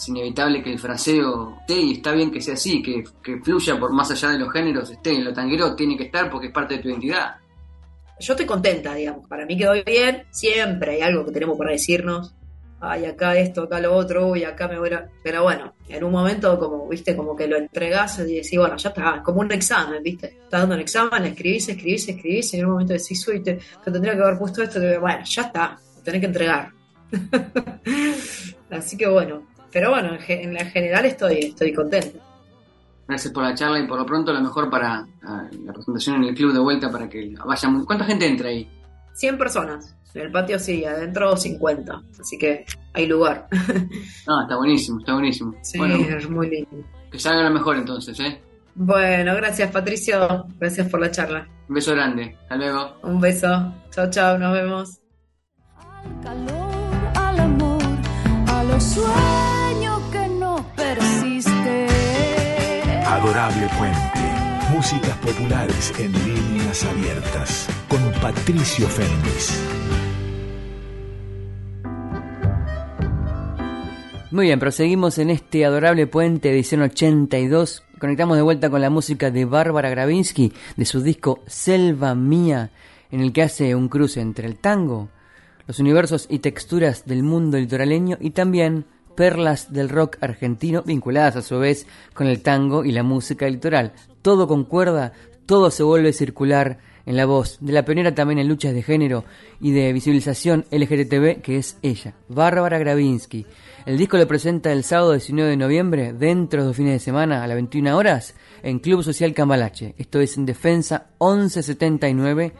[0.08, 3.92] inevitable que el fraseo esté y está bien que sea así, que, que fluya por
[3.92, 6.82] más allá de los géneros, esté, lo tanguero tiene que estar porque es parte de
[6.82, 7.36] tu identidad.
[8.18, 12.34] Yo estoy contenta, digamos, para mí quedó bien, siempre hay algo que tenemos para decirnos,
[12.80, 15.06] ay, acá esto, acá lo otro, uy, acá me voy a...
[15.22, 18.88] Pero bueno, en un momento como, viste, como que lo entregás y decís, bueno, ya
[18.88, 22.72] está, como un examen, viste, estás dando un examen, escribís, escribís, escribís, y en un
[22.72, 26.70] momento decís, uy, te, tendría que haber puesto esto, bueno, ya está, tenés que entregar.
[28.70, 32.18] Así que bueno, pero bueno, en, la general estoy, estoy contento.
[33.08, 36.24] Gracias por la charla y por lo pronto lo mejor para ah, la presentación en
[36.24, 37.68] el club de vuelta para que vaya.
[37.86, 38.68] ¿Cuánta gente entra ahí?
[39.14, 39.96] 100 personas.
[40.14, 42.02] En el patio sí, adentro 50.
[42.18, 42.64] Así que
[42.94, 43.48] hay lugar.
[44.26, 45.54] No, está buenísimo, está buenísimo.
[45.62, 46.86] Sí, es muy lindo.
[47.10, 48.40] Que salga lo mejor entonces, ¿eh?
[48.74, 50.46] Bueno, gracias Patricio.
[50.58, 51.46] Gracias por la charla.
[51.68, 52.36] Un beso grande.
[52.42, 52.96] Hasta luego.
[53.02, 53.74] Un beso.
[53.90, 54.38] Chao, chao.
[54.38, 55.00] Nos vemos.
[55.76, 57.82] Al calor, al amor,
[58.46, 59.45] a los sueños
[63.26, 64.72] Adorable Puente.
[64.72, 67.68] Músicas populares en líneas abiertas.
[67.88, 69.50] Con Patricio Fernández.
[74.30, 77.82] Muy bien, proseguimos en este adorable puente edición 82.
[77.98, 82.70] Conectamos de vuelta con la música de Bárbara Gravinsky de su disco Selva Mía,
[83.10, 85.08] en el que hace un cruce entre el tango,
[85.66, 88.84] los universos y texturas del mundo litoraleño y también
[89.16, 93.92] perlas del rock argentino vinculadas a su vez con el tango y la música litoral.
[94.22, 95.12] Todo concuerda,
[95.46, 99.24] todo se vuelve circular en la voz de la pionera también en luchas de género
[99.60, 103.46] y de visibilización LGTB que es ella, Bárbara Gravinsky.
[103.86, 107.44] El disco lo presenta el sábado 19 de noviembre, dentro de dos fines de semana,
[107.44, 109.94] a las 21 horas, en Club Social Cambalache.
[109.96, 112.52] Esto es en Defensa 1179,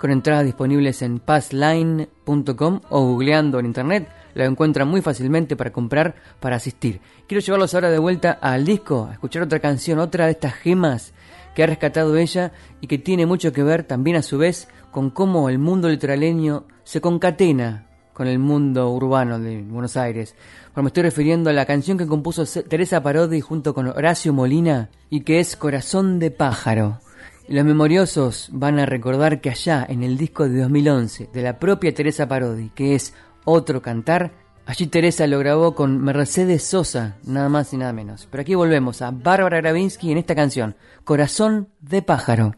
[0.00, 4.08] con entradas disponibles en passline.com o googleando en internet.
[4.34, 7.00] Lo encuentran muy fácilmente para comprar, para asistir.
[7.26, 11.12] Quiero llevarlos ahora de vuelta al disco, a escuchar otra canción, otra de estas gemas
[11.54, 15.10] que ha rescatado ella y que tiene mucho que ver también a su vez con
[15.10, 20.34] cómo el mundo litoraleño se concatena con el mundo urbano de Buenos Aires.
[20.74, 24.90] Bueno, me estoy refiriendo a la canción que compuso Teresa Parodi junto con Horacio Molina
[25.08, 27.00] y que es Corazón de Pájaro.
[27.48, 31.94] los memoriosos van a recordar que allá en el disco de 2011 de la propia
[31.94, 34.32] Teresa Parodi, que es Otro Cantar,
[34.70, 38.28] Allí Teresa lo grabó con Mercedes Sosa, nada más y nada menos.
[38.30, 42.54] Pero aquí volvemos a Bárbara Gravinsky en esta canción, Corazón de pájaro.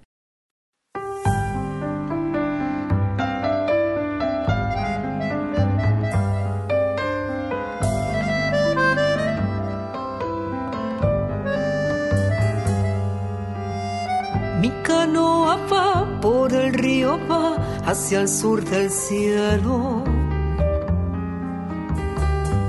[14.61, 20.22] Mi canoa va por el río, va hacia el sur del cielo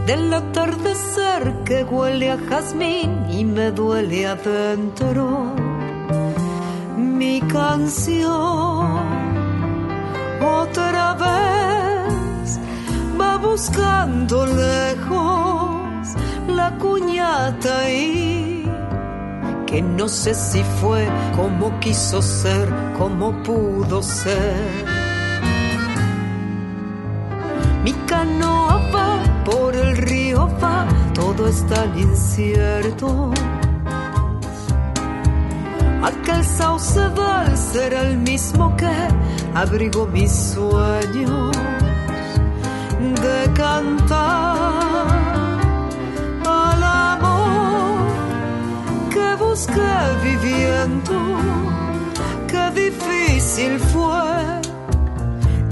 [0.06, 5.54] del atardecer que huele a jazmín y me duele adentro.
[6.98, 9.00] Mi canción
[10.42, 12.60] otra vez
[13.20, 16.08] va buscando lejos
[16.48, 18.70] la cuñata y
[19.66, 24.93] que no sé si fue como quiso ser, como pudo ser.
[31.44, 33.32] Todo es tan incierto.
[36.02, 38.94] Aquel saucedal será el mismo que
[39.54, 41.56] abrigó mis sueños
[43.22, 45.08] de cantar
[46.46, 48.00] al amor
[49.10, 51.16] que busqué viviendo.
[52.48, 54.62] Qué difícil fue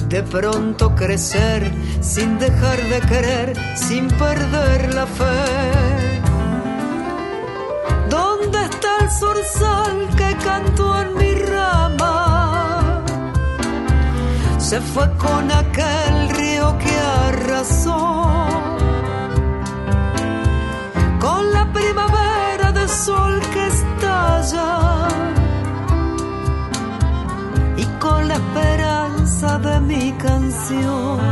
[0.09, 6.11] de pronto crecer sin dejar de querer, sin perder la fe.
[8.09, 13.03] ¿Dónde está el zorzal que cantó en mi rama?
[14.57, 16.97] Se fue con aquel río que
[17.27, 18.25] arrasó,
[21.19, 25.07] con la primavera de sol que estalla
[27.77, 31.30] y con la esperanza de mi canción.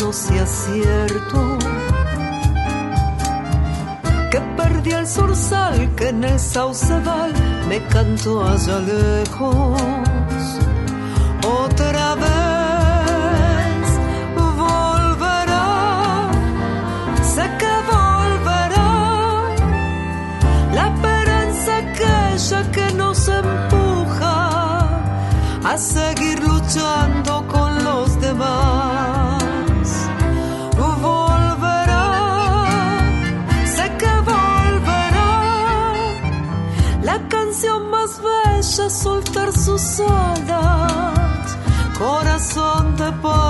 [0.00, 1.58] No sea cierto.
[4.30, 7.32] Que perdí el zorzal que en el saucedal
[7.68, 9.80] me cantó allá lejos.
[11.44, 13.86] Otra vez
[14.36, 16.30] volverá,
[17.34, 18.92] sé que volverá.
[20.74, 24.36] La esperanza aquella que nos empuja
[25.64, 26.07] a seguir
[40.00, 41.56] alas,
[41.98, 43.47] corazón de pájaro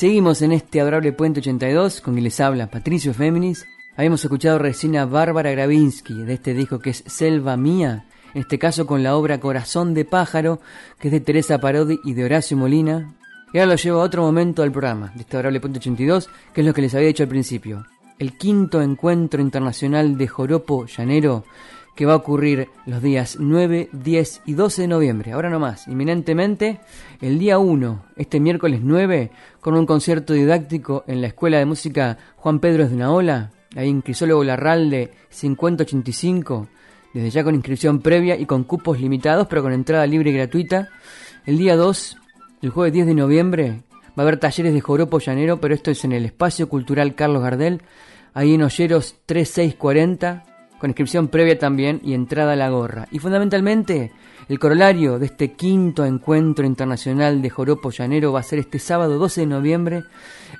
[0.00, 3.66] Seguimos en este adorable Puente 82 con quien les habla Patricio Féminis.
[3.98, 8.58] Habíamos escuchado recién a Bárbara Gravinsky de este disco que es Selva Mía, en este
[8.58, 10.58] caso con la obra Corazón de Pájaro,
[10.98, 13.14] que es de Teresa Parodi y de Horacio Molina.
[13.52, 16.62] Y ahora lo llevo a otro momento del programa, de este adorable Puente 82, que
[16.62, 17.84] es lo que les había dicho al principio.
[18.18, 21.44] El quinto encuentro internacional de Joropo Llanero
[22.00, 25.32] que va a ocurrir los días 9, 10 y 12 de noviembre.
[25.32, 26.80] Ahora nomás, inminentemente,
[27.20, 29.30] el día 1, este miércoles 9,
[29.60, 34.00] con un concierto didáctico en la Escuela de Música Juan Pedro de Naola, ahí en
[34.00, 36.68] Crisólogo Larralde 5085,
[37.12, 40.88] desde ya con inscripción previa y con cupos limitados, pero con entrada libre y gratuita.
[41.44, 42.16] El día 2,
[42.62, 46.02] el jueves 10 de noviembre, va a haber talleres de joropo llanero, pero esto es
[46.06, 47.82] en el Espacio Cultural Carlos Gardel,
[48.32, 50.49] ahí en Olleros 3640
[50.80, 53.06] con inscripción previa también y entrada a la gorra.
[53.10, 54.12] Y fundamentalmente,
[54.48, 59.18] el corolario de este quinto encuentro internacional de Joropo Llanero va a ser este sábado
[59.18, 60.04] 12 de noviembre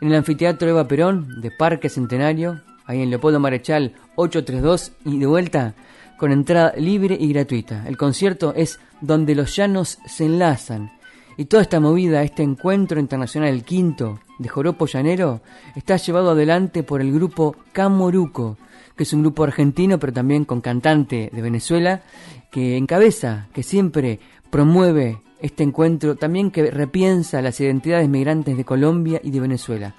[0.00, 5.26] en el Anfiteatro Eva Perón de Parque Centenario, ahí en Leopoldo Marechal 832 y de
[5.26, 5.74] vuelta
[6.18, 7.88] con entrada libre y gratuita.
[7.88, 10.92] El concierto es Donde los Llanos se enlazan.
[11.38, 15.40] Y toda esta movida, este encuentro internacional, el quinto de Joropo Llanero,
[15.74, 18.58] está llevado adelante por el grupo Camoruco,
[19.00, 22.02] que es un grupo argentino, pero también con cantante de Venezuela,
[22.50, 24.20] que encabeza, que siempre
[24.50, 29.94] promueve este encuentro, también que repiensa las identidades migrantes de Colombia y de Venezuela.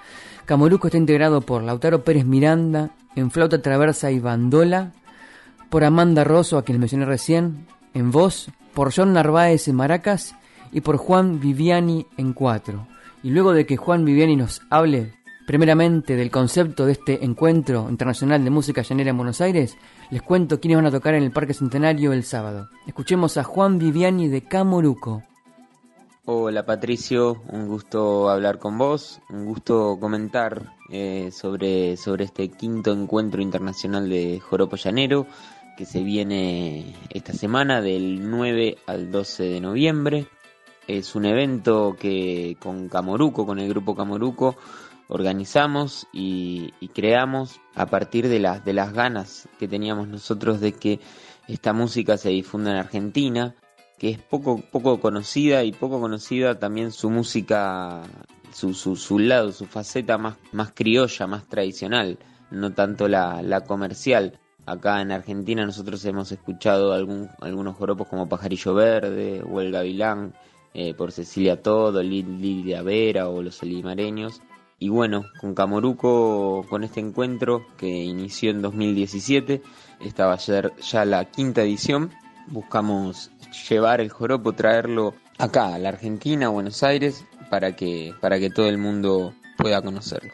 [0.45, 4.91] Camoruco está integrado por Lautaro Pérez Miranda en flauta traversa y bandola,
[5.71, 10.35] por Amanda Rosso, a quien mencioné recién, en voz, por John Narváez en maracas
[10.71, 12.85] y por Juan Viviani en cuatro.
[13.23, 15.15] Y luego de que Juan Viviani nos hable
[15.51, 19.75] primeramente del concepto de este encuentro internacional de música llanera en Buenos Aires,
[20.09, 22.69] les cuento quiénes van a tocar en el Parque Centenario el sábado.
[22.87, 25.23] Escuchemos a Juan Viviani de Camoruco.
[26.23, 32.93] Hola Patricio, un gusto hablar con vos, un gusto comentar eh, sobre, sobre este quinto
[32.93, 35.27] encuentro internacional de Joropo Llanero
[35.75, 40.27] que se viene esta semana del 9 al 12 de noviembre.
[40.87, 44.55] Es un evento que con Camoruco, con el grupo Camoruco,
[45.12, 50.99] organizamos y, creamos a partir de las, de las ganas que teníamos nosotros de que
[51.47, 53.55] esta música se difunda en Argentina,
[53.99, 58.03] que es poco, poco conocida y poco conocida también su música,
[58.53, 62.18] su, su, lado, su faceta más, más criolla, más tradicional,
[62.49, 64.39] no tanto la, la comercial.
[64.66, 70.34] Acá en Argentina nosotros hemos escuchado algún, algunos joropos como Pajarillo Verde o El Gavilán,
[70.74, 74.41] eh, por Cecilia Todo, Lidia Vera o Los Olimareños.
[74.82, 79.61] Y bueno, con Camoruco, con este encuentro que inició en 2017,
[79.99, 82.09] esta va a ser ya la quinta edición.
[82.47, 83.29] Buscamos
[83.69, 88.49] llevar el joropo, traerlo acá a la Argentina, a Buenos Aires, para que, para que
[88.49, 90.32] todo el mundo pueda conocerlo.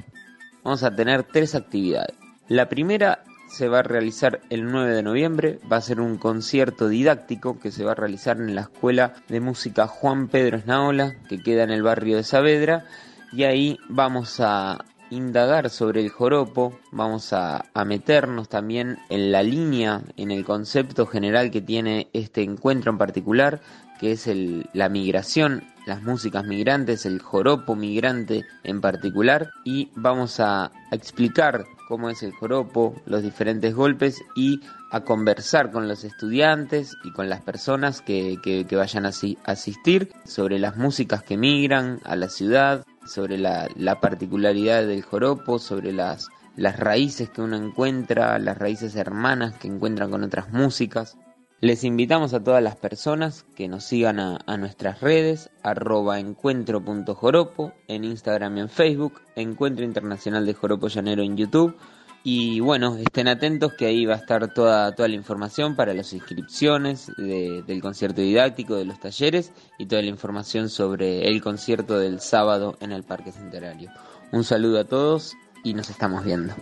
[0.64, 2.16] Vamos a tener tres actividades.
[2.48, 6.88] La primera se va a realizar el 9 de noviembre, va a ser un concierto
[6.88, 11.43] didáctico que se va a realizar en la Escuela de Música Juan Pedro Esnaola, que
[11.43, 12.86] queda en el barrio de Saavedra,
[13.32, 20.02] y ahí vamos a indagar sobre el joropo, vamos a, meternos también en la línea,
[20.18, 23.62] en el concepto general que tiene este encuentro en particular,
[24.00, 30.40] que es el, la migración, las músicas migrantes, el joropo migrante en particular, y vamos
[30.40, 34.60] a, explicar cómo es el joropo, los diferentes golpes y
[34.92, 39.12] a conversar con los estudiantes y con las personas que, que vayan a
[39.46, 43.70] asistir sobre las músicas que migran a la ciudad, sobre la,
[44.01, 50.12] particularidad del joropo, sobre las, las raíces que uno encuentra, las raíces hermanas que encuentran
[50.12, 51.18] con otras músicas.
[51.60, 57.74] Les invitamos a todas las personas que nos sigan a, a nuestras redes, arroba encuentro.joropo,
[57.88, 61.76] en Instagram y en Facebook, Encuentro Internacional de Joropo Llanero en YouTube.
[62.24, 66.11] Y bueno, estén atentos que ahí va a estar toda, toda la información para las
[66.11, 71.97] inscripciones de- del concierto didáctico, de los talleres y toda la información sobre el concierto
[71.97, 73.91] del sábado en el Parque Centenario.
[74.34, 76.53] Un saludo a todos y nos estamos viendo.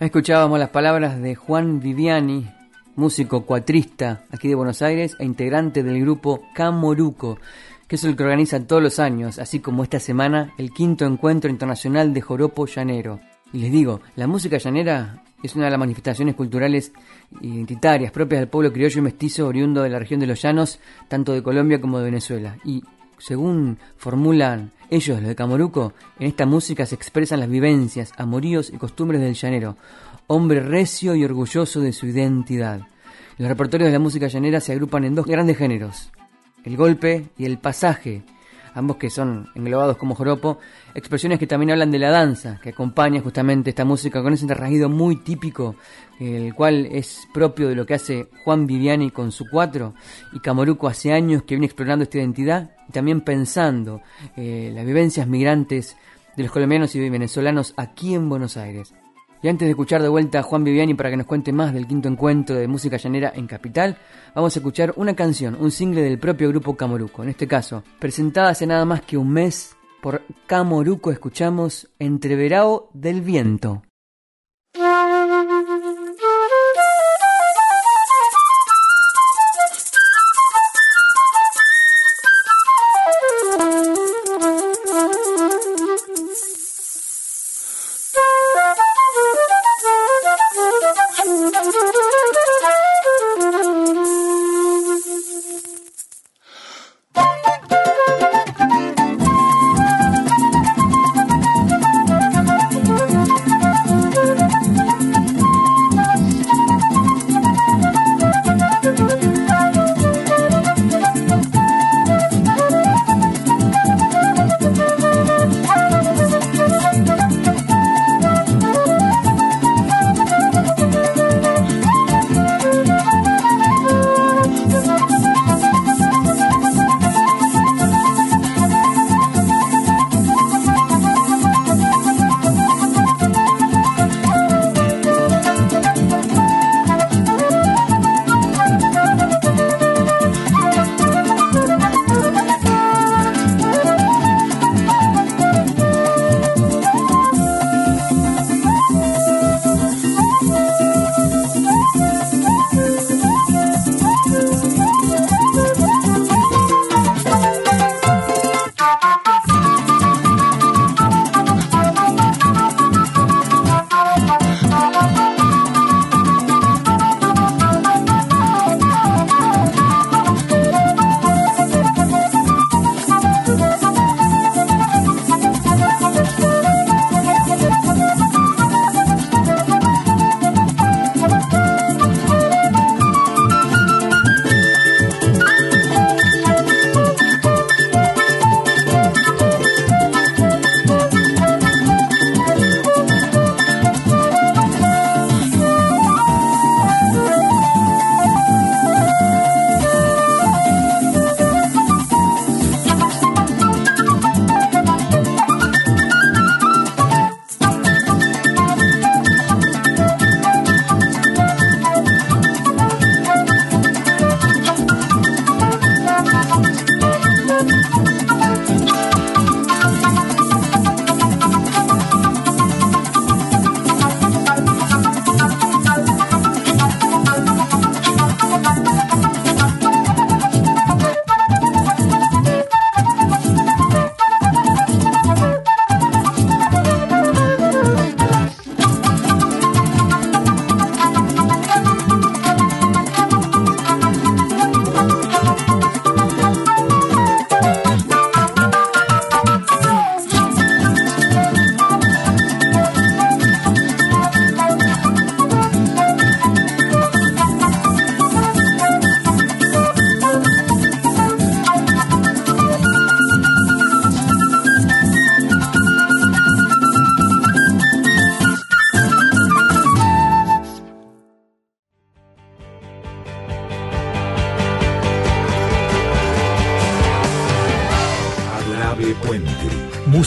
[0.00, 2.48] Escuchábamos las palabras de Juan Viviani,
[2.98, 7.38] músico cuatrista aquí de Buenos Aires e integrante del grupo Camoruco,
[7.86, 11.48] que es el que organiza todos los años, así como esta semana, el quinto encuentro
[11.48, 13.20] internacional de joropo llanero.
[13.52, 16.92] Y les digo, la música llanera es una de las manifestaciones culturales
[17.40, 21.32] identitarias propias del pueblo criollo y mestizo oriundo de la región de los llanos, tanto
[21.32, 22.56] de Colombia como de Venezuela.
[22.64, 22.82] Y
[23.18, 28.76] según formulan ellos, los de Camoruco, en esta música se expresan las vivencias, amoríos y
[28.78, 29.76] costumbres del llanero,
[30.28, 32.82] hombre recio y orgulloso de su identidad.
[33.38, 36.10] Los repertorios de la música llanera se agrupan en dos grandes géneros,
[36.64, 38.22] el golpe y el pasaje,
[38.74, 40.58] ambos que son englobados como joropo,
[40.94, 44.90] expresiones que también hablan de la danza, que acompaña justamente esta música con ese rasguido
[44.90, 45.76] muy típico,
[46.20, 49.94] el cual es propio de lo que hace Juan Viviani con su cuatro,
[50.34, 54.02] y Camoruco hace años que viene explorando esta identidad y también pensando
[54.36, 55.96] eh, las vivencias migrantes
[56.36, 58.92] de los colombianos y venezolanos aquí en Buenos Aires.
[59.42, 61.86] Y antes de escuchar de vuelta a Juan Viviani para que nos cuente más del
[61.86, 63.96] quinto encuentro de música llanera en Capital,
[64.34, 67.22] vamos a escuchar una canción, un single del propio grupo Camoruco.
[67.22, 73.20] En este caso, presentada hace nada más que un mes por Camoruco, escuchamos Entreverao del
[73.20, 73.82] Viento.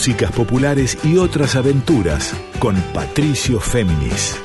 [0.02, 4.36] Músicas populares y otras aventuras con Patricio Féminis.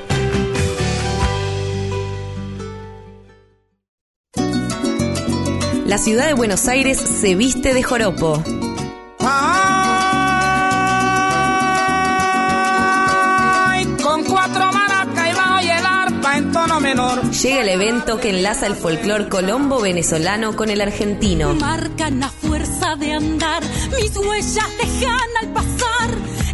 [5.87, 8.43] La ciudad de Buenos Aires se viste de joropo.
[14.03, 17.31] con cuatro maracas y bajo y el arpa en tono menor.
[17.31, 21.55] Llega el evento que enlaza el folclor colombo venezolano con el argentino.
[22.95, 23.61] De andar,
[23.99, 26.09] mis huellas dejan al pasar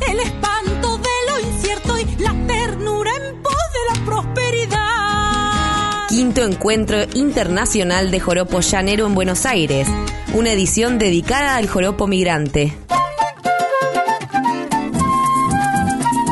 [0.09, 6.07] el espanto de lo incierto y la ternura en pos de la prosperidad.
[6.09, 9.87] Quinto encuentro internacional de joropo llanero en Buenos Aires.
[10.33, 12.75] Una edición dedicada al joropo migrante.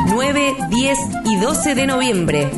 [0.08, 2.50] 9, 10 y 12 de noviembre.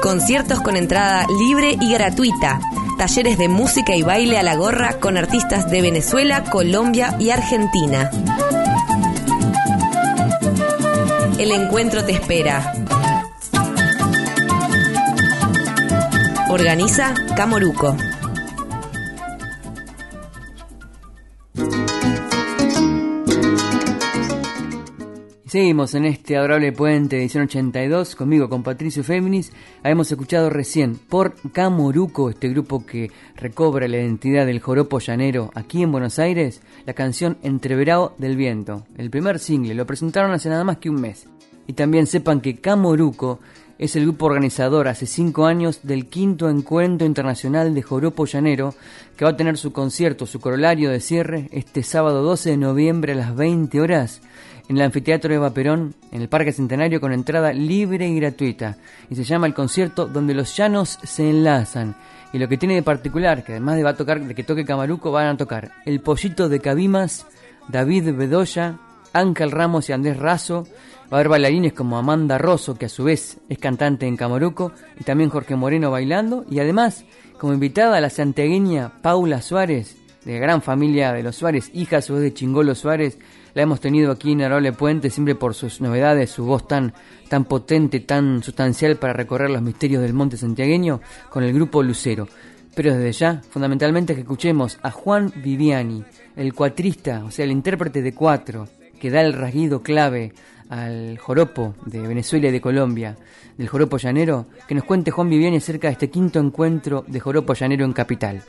[0.00, 2.60] Conciertos con entrada libre y gratuita.
[3.00, 8.10] Talleres de música y baile a la gorra con artistas de Venezuela, Colombia y Argentina.
[11.38, 12.74] El encuentro te espera.
[16.50, 17.96] Organiza Camoruco.
[25.50, 29.50] Seguimos en este adorable puente edición 82, conmigo con Patricio Féminis.
[29.82, 35.82] Hemos escuchado recién por Camoruco, este grupo que recobra la identidad del joropo llanero aquí
[35.82, 40.62] en Buenos Aires, la canción Entreverado del Viento, el primer single, lo presentaron hace nada
[40.62, 41.26] más que un mes.
[41.66, 43.40] Y también sepan que Camoruco
[43.76, 48.72] es el grupo organizador hace cinco años del quinto encuentro internacional de joropo llanero,
[49.16, 53.14] que va a tener su concierto, su corolario de cierre, este sábado 12 de noviembre
[53.14, 54.22] a las 20 horas
[54.70, 58.76] en el Anfiteatro Eva Perón, en el Parque Centenario, con entrada libre y gratuita.
[59.10, 61.96] Y se llama el concierto donde los llanos se enlazan.
[62.32, 64.64] Y lo que tiene de particular, que además de, va a tocar, de que toque
[64.64, 67.26] Camaruco, van a tocar El Pollito de Cabimas,
[67.66, 68.78] David Bedoya,
[69.12, 70.68] Ángel Ramos y Andrés Razo.
[71.12, 74.70] Va a haber bailarines como Amanda Rosso, que a su vez es cantante en Camaruco,
[75.00, 76.44] y también Jorge Moreno bailando.
[76.48, 77.04] Y además,
[77.38, 82.14] como invitada, la santiagueña Paula Suárez, de gran familia de los Suárez, hija a su
[82.14, 83.18] vez de Chingolo Suárez,
[83.54, 86.92] la hemos tenido aquí en Arole Puente siempre por sus novedades, su voz tan,
[87.28, 92.28] tan potente, tan sustancial para recorrer los misterios del monte santiagueño con el grupo Lucero.
[92.74, 96.04] Pero desde ya, fundamentalmente que escuchemos a Juan Viviani,
[96.36, 98.68] el cuatrista, o sea, el intérprete de cuatro,
[99.00, 100.32] que da el rasguido clave
[100.68, 103.16] al joropo de Venezuela y de Colombia,
[103.58, 107.54] del joropo llanero, que nos cuente Juan Viviani acerca de este quinto encuentro de joropo
[107.54, 108.42] llanero en Capital.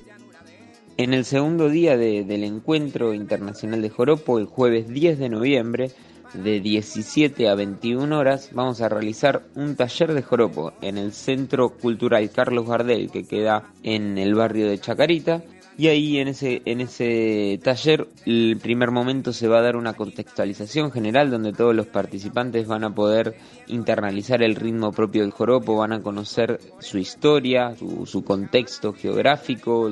[1.02, 5.89] En el segundo día de- del encuentro internacional de Joropo, el jueves 10 de noviembre,
[6.36, 11.70] de 17 a 21 horas, vamos a realizar un taller de Joropo en el Centro
[11.70, 15.41] Cultural Carlos Gardel, que queda en el barrio de Chacarita.
[15.76, 19.93] Y ahí en ese, en ese taller, el primer momento se va a dar una
[19.93, 23.34] contextualización general donde todos los participantes van a poder
[23.66, 27.74] internalizar el ritmo propio del joropo, van a conocer su historia,
[28.06, 29.89] su contexto geográfico,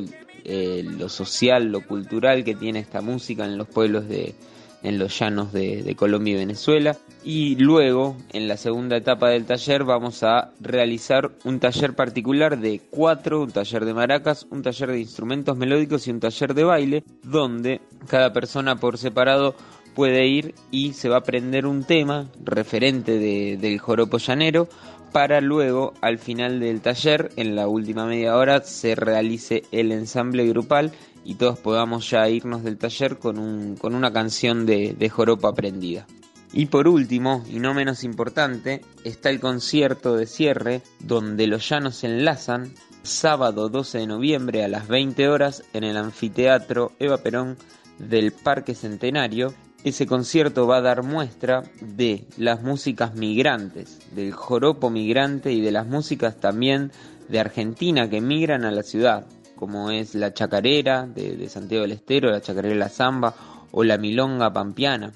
[0.52, 4.34] eh, lo social, lo cultural que tiene esta música en los pueblos de,
[4.82, 6.98] en los llanos de, Colombia y Venezuela.
[7.24, 12.82] Y luego, en la segunda etapa del taller, vamos a realizar un taller particular de
[12.90, 17.04] cuatro, un taller de maracas, un taller de instrumentos melódicos y un taller de baile,
[17.24, 19.54] donde cada persona por separado
[19.94, 24.70] puede ir y se va a aprender un tema referente de- del joropo llanero
[25.12, 30.48] para luego al final del taller, en la última media hora, se realice el ensamble
[30.48, 30.92] grupal
[31.24, 35.48] y todos podamos ya irnos del taller con, un, con una canción de, de joropo
[35.48, 36.08] aprendida.
[36.52, 41.98] Y por último, y no menos importante, está el concierto de cierre donde los llanos
[41.98, 47.58] se enlazan sábado 12 de noviembre a las 20 horas en el anfiteatro Eva Perón
[47.98, 49.54] del Parque Centenario.
[49.84, 55.72] Ese concierto va a dar muestra de las músicas migrantes, del joropo migrante y de
[55.72, 56.92] las músicas también
[57.30, 59.26] de Argentina que migran a la ciudad,
[59.56, 63.34] como es la chacarera de, Santiago del Estero, la chacarera de la Zamba
[63.72, 65.14] o la milonga pampeana.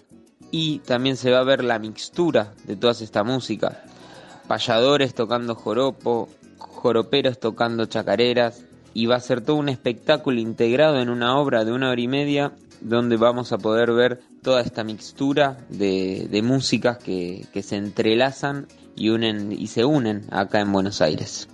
[0.49, 3.83] Y también se va a ver la mixtura de todas esta música.
[4.47, 11.09] Payadores tocando joropo, joroperos tocando chacareras, y va a ser todo un espectáculo integrado en
[11.09, 12.53] una obra de una hora y media
[12.83, 18.67] donde vamos a poder ver toda esta mixtura de, de músicas que, que se entrelazan
[18.95, 21.47] y unen y se unen acá en Buenos Aires.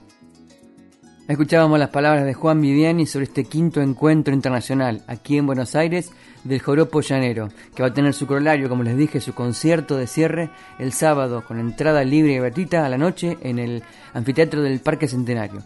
[1.27, 6.11] Escuchábamos las palabras de Juan Viviani sobre este quinto encuentro internacional aquí en Buenos Aires
[6.43, 10.07] del Joropo Llanero, que va a tener su corolario, como les dije, su concierto de
[10.07, 10.49] cierre
[10.80, 15.07] el sábado con entrada libre y gratuita a la noche en el anfiteatro del Parque
[15.07, 15.61] Centenario.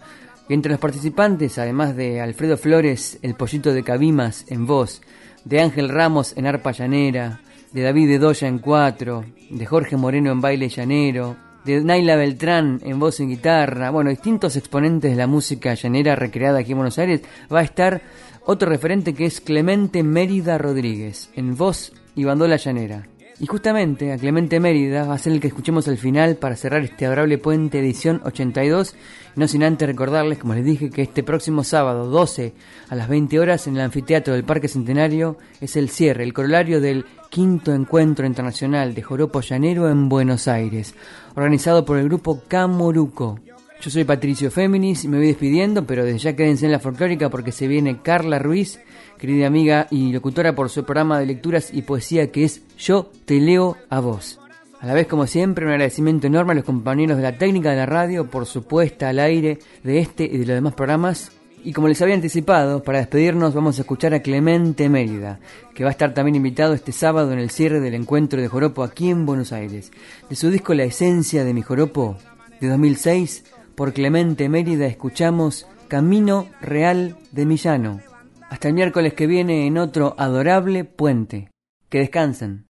[0.50, 5.02] Entre los participantes, además de Alfredo Flores, el pollito de Cabimas en voz,
[5.46, 7.42] de Ángel Ramos en arpa llanera,
[7.72, 11.36] de David de Doya en cuatro, de Jorge Moreno en baile llanero,
[11.66, 16.60] de Naila Beltrán en voz y guitarra, bueno, distintos exponentes de la música llanera recreada
[16.60, 17.22] aquí en Buenos Aires,
[17.52, 18.02] va a estar
[18.46, 23.08] otro referente que es Clemente Mérida Rodríguez, en voz y bandola llanera.
[23.40, 26.84] Y justamente a Clemente Mérida va a ser el que escuchemos al final para cerrar
[26.84, 28.96] este adorable puente edición 82,
[29.36, 32.54] no sin antes recordarles, como les dije, que este próximo sábado 12
[32.90, 36.80] a las 20 horas en el anfiteatro del Parque Centenario es el cierre, el corolario
[36.80, 40.94] del quinto encuentro internacional de Joropo Llanero en Buenos Aires,
[41.36, 43.40] organizado por el grupo Camoruco.
[43.82, 47.30] Yo soy Patricio Féminis y me voy despidiendo, pero desde ya quédense en la folclórica
[47.30, 48.80] porque se viene Carla Ruiz,
[49.24, 53.40] querida amiga y locutora por su programa de lecturas y poesía que es Yo te
[53.40, 54.38] leo a vos.
[54.82, 57.78] A la vez, como siempre, un agradecimiento enorme a los compañeros de la técnica de
[57.78, 61.32] la radio por su puesta al aire de este y de los demás programas
[61.64, 65.40] y como les había anticipado, para despedirnos vamos a escuchar a Clemente Mérida,
[65.74, 68.84] que va a estar también invitado este sábado en el cierre del encuentro de Joropo
[68.84, 69.94] aquí en Buenos Aires.
[70.30, 72.18] De su disco La Esencia de mi Joropo,
[72.60, 73.46] de 2006,
[73.76, 78.13] por Clemente Mérida escuchamos Camino Real de Millano.
[78.54, 81.50] Hasta el miércoles que viene en otro adorable puente.
[81.90, 82.68] Que descansen.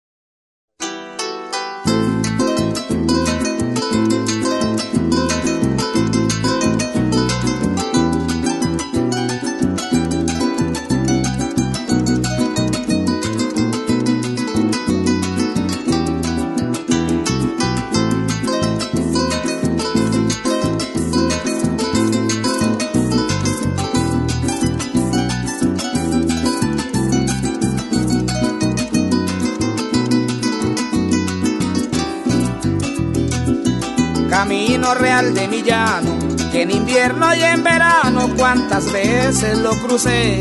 [34.93, 36.17] Real de mi llano,
[36.51, 40.39] que en invierno y en verano cuántas veces lo crucé.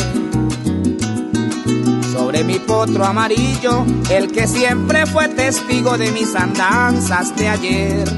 [2.12, 8.08] Sobre mi potro amarillo, el que siempre fue testigo de mis andanzas de ayer.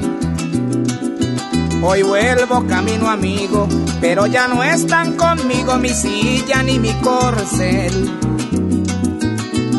[1.82, 3.68] Hoy vuelvo camino amigo,
[4.00, 8.18] pero ya no están conmigo mi silla ni mi corcel.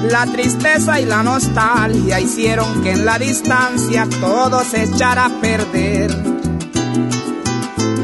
[0.10, 6.29] La tristeza y la nostalgia hicieron que en la distancia todo se echara a perder.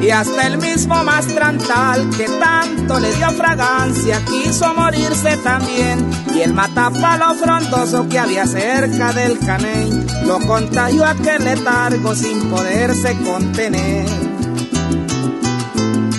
[0.06, 6.08] Y hasta el mismo mastrantal que tanto le dio fragancia quiso morirse también.
[6.36, 13.18] Y el matapalo frondoso que había cerca del caney lo contagió aquel letargo sin poderse
[13.24, 14.06] contener.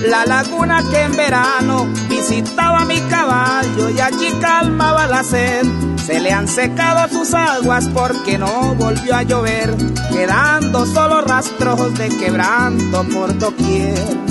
[0.08, 5.64] La laguna que en verano visitaba mi caballo y allí calmaba la sed.
[6.06, 9.74] Se le han secado sus aguas porque no volvió a llover,
[10.12, 14.25] quedando solo rastros de quebranto por doquier.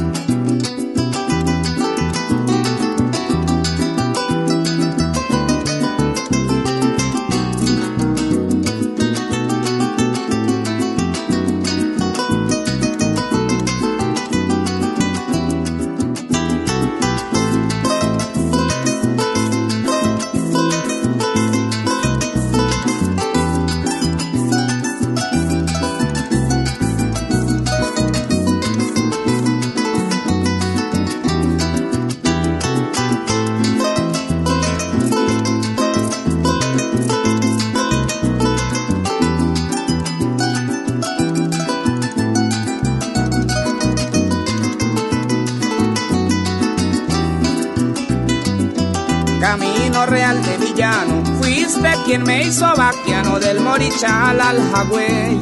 [52.05, 55.41] Quien me hizo vaquiano del Morichal al Jagüey.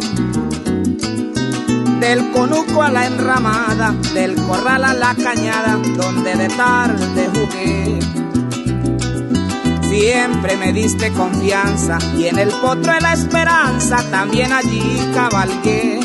[1.99, 7.99] Del conuco a la enramada, del corral a la cañada, donde de tarde jugué.
[9.89, 15.99] Siempre me diste confianza y en el potro de la esperanza también allí cabalgué.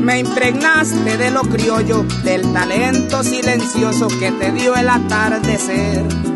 [0.00, 6.31] Me impregnaste de lo criollo, del talento silencioso que te dio el atardecer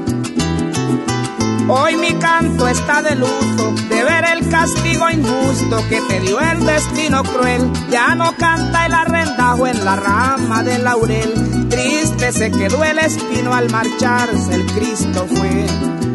[1.68, 6.64] Hoy mi canto está de luto de ver el castigo injusto que te dio el
[6.64, 7.68] destino cruel.
[7.90, 11.68] Ya no canta el arrendajo en la rama del laurel.
[11.68, 16.05] Triste se quedó el espino al marcharse, el Cristo fue.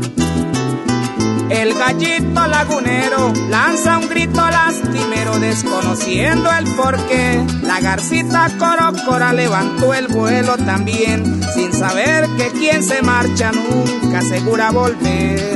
[1.62, 7.45] El gallito lagunero lanza un grito lastimero desconociendo el porqué.
[7.62, 14.72] La garcita corocora levantó el vuelo también sin saber que quien se marcha nunca asegura
[14.72, 15.51] volver.